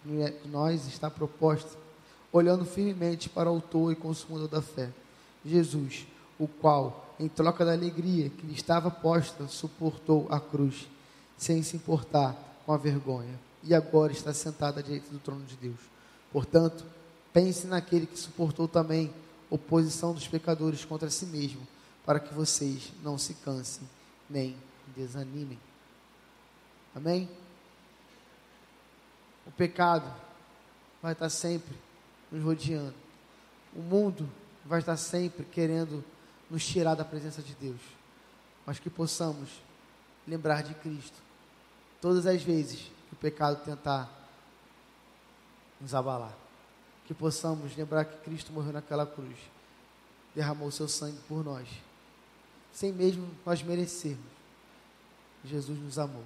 é, 0.08 0.34
nós 0.46 0.86
está 0.86 1.10
proposta, 1.10 1.76
olhando 2.30 2.64
firmemente 2.64 3.28
para 3.28 3.50
o 3.50 3.54
autor 3.56 3.90
e 3.90 3.96
consumador 3.96 4.46
da 4.46 4.62
fé 4.62 4.92
Jesus, 5.44 6.06
o 6.38 6.46
qual, 6.46 7.14
em 7.18 7.28
troca 7.28 7.64
da 7.64 7.72
alegria 7.72 8.30
que 8.30 8.46
lhe 8.46 8.54
estava 8.54 8.90
posta, 8.90 9.46
suportou 9.48 10.26
a 10.30 10.40
cruz, 10.40 10.88
sem 11.36 11.62
se 11.62 11.76
importar 11.76 12.36
com 12.64 12.72
a 12.72 12.76
vergonha, 12.76 13.38
e 13.62 13.74
agora 13.74 14.12
está 14.12 14.32
sentado 14.32 14.78
à 14.78 14.82
direita 14.82 15.10
do 15.10 15.18
trono 15.18 15.44
de 15.44 15.56
Deus. 15.56 15.80
Portanto, 16.32 16.84
pense 17.32 17.66
naquele 17.66 18.06
que 18.06 18.18
suportou 18.18 18.66
também 18.66 19.12
oposição 19.50 20.14
dos 20.14 20.26
pecadores 20.26 20.84
contra 20.84 21.10
si 21.10 21.26
mesmo, 21.26 21.66
para 22.06 22.18
que 22.18 22.32
vocês 22.34 22.92
não 23.02 23.18
se 23.18 23.34
cansem 23.34 23.88
nem 24.28 24.56
desanimem. 24.96 25.58
Amém? 26.94 27.28
O 29.46 29.50
pecado 29.50 30.10
vai 31.02 31.12
estar 31.12 31.28
sempre 31.28 31.76
nos 32.30 32.42
rodeando. 32.42 32.94
O 33.74 33.80
mundo 33.80 34.28
vai 34.64 34.80
estar 34.80 34.96
sempre 34.96 35.44
querendo 35.44 36.04
nos 36.50 36.64
tirar 36.64 36.94
da 36.94 37.04
presença 37.04 37.42
de 37.42 37.54
Deus, 37.54 37.80
mas 38.64 38.78
que 38.78 38.90
possamos 38.90 39.48
lembrar 40.26 40.62
de 40.62 40.74
Cristo 40.74 41.16
todas 42.00 42.26
as 42.26 42.42
vezes 42.42 42.80
que 43.08 43.14
o 43.14 43.16
pecado 43.16 43.64
tentar 43.64 44.10
nos 45.80 45.94
abalar. 45.94 46.34
Que 47.06 47.14
possamos 47.14 47.76
lembrar 47.76 48.04
que 48.04 48.18
Cristo 48.18 48.52
morreu 48.52 48.72
naquela 48.72 49.06
cruz, 49.06 49.36
derramou 50.34 50.70
seu 50.70 50.86
sangue 50.86 51.18
por 51.26 51.44
nós, 51.44 51.68
sem 52.72 52.92
mesmo 52.92 53.28
nós 53.44 53.62
merecermos. 53.62 54.32
Jesus 55.44 55.78
nos 55.78 55.98
amou. 55.98 56.24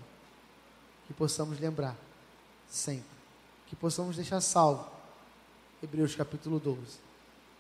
Que 1.07 1.15
possamos 1.15 1.59
lembrar 1.59 1.97
sempre. 2.69 3.07
Que 3.67 3.75
possamos 3.75 4.17
deixar 4.17 4.41
salvo. 4.43 4.91
Hebreus 5.83 6.15
capítulo 6.15 6.61
12 6.61 7.06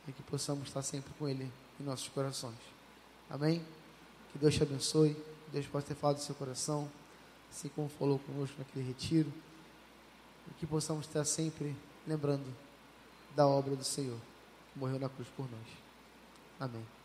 e 0.06 0.12
que 0.12 0.22
possamos 0.22 0.68
estar 0.68 0.82
sempre 0.82 1.12
com 1.18 1.28
Ele 1.28 1.50
em 1.80 1.84
nossos 1.84 2.08
corações. 2.08 2.58
Amém? 3.28 3.64
Que 4.32 4.38
Deus 4.38 4.54
te 4.54 4.62
abençoe, 4.62 5.14
que 5.14 5.50
Deus 5.52 5.66
possa 5.66 5.86
ter 5.86 5.94
falado 5.94 6.16
do 6.16 6.22
seu 6.22 6.34
coração, 6.34 6.90
assim 7.50 7.68
como 7.68 7.88
falou 7.88 8.18
conosco 8.18 8.56
naquele 8.58 8.86
retiro, 8.86 9.32
e 10.50 10.54
que 10.54 10.66
possamos 10.66 11.06
estar 11.06 11.24
sempre 11.24 11.74
lembrando 12.06 12.46
da 13.34 13.46
obra 13.46 13.74
do 13.74 13.84
Senhor, 13.84 14.18
que 14.72 14.78
morreu 14.78 14.98
na 14.98 15.08
cruz 15.08 15.28
por 15.36 15.50
nós. 15.50 15.68
Amém. 16.60 16.95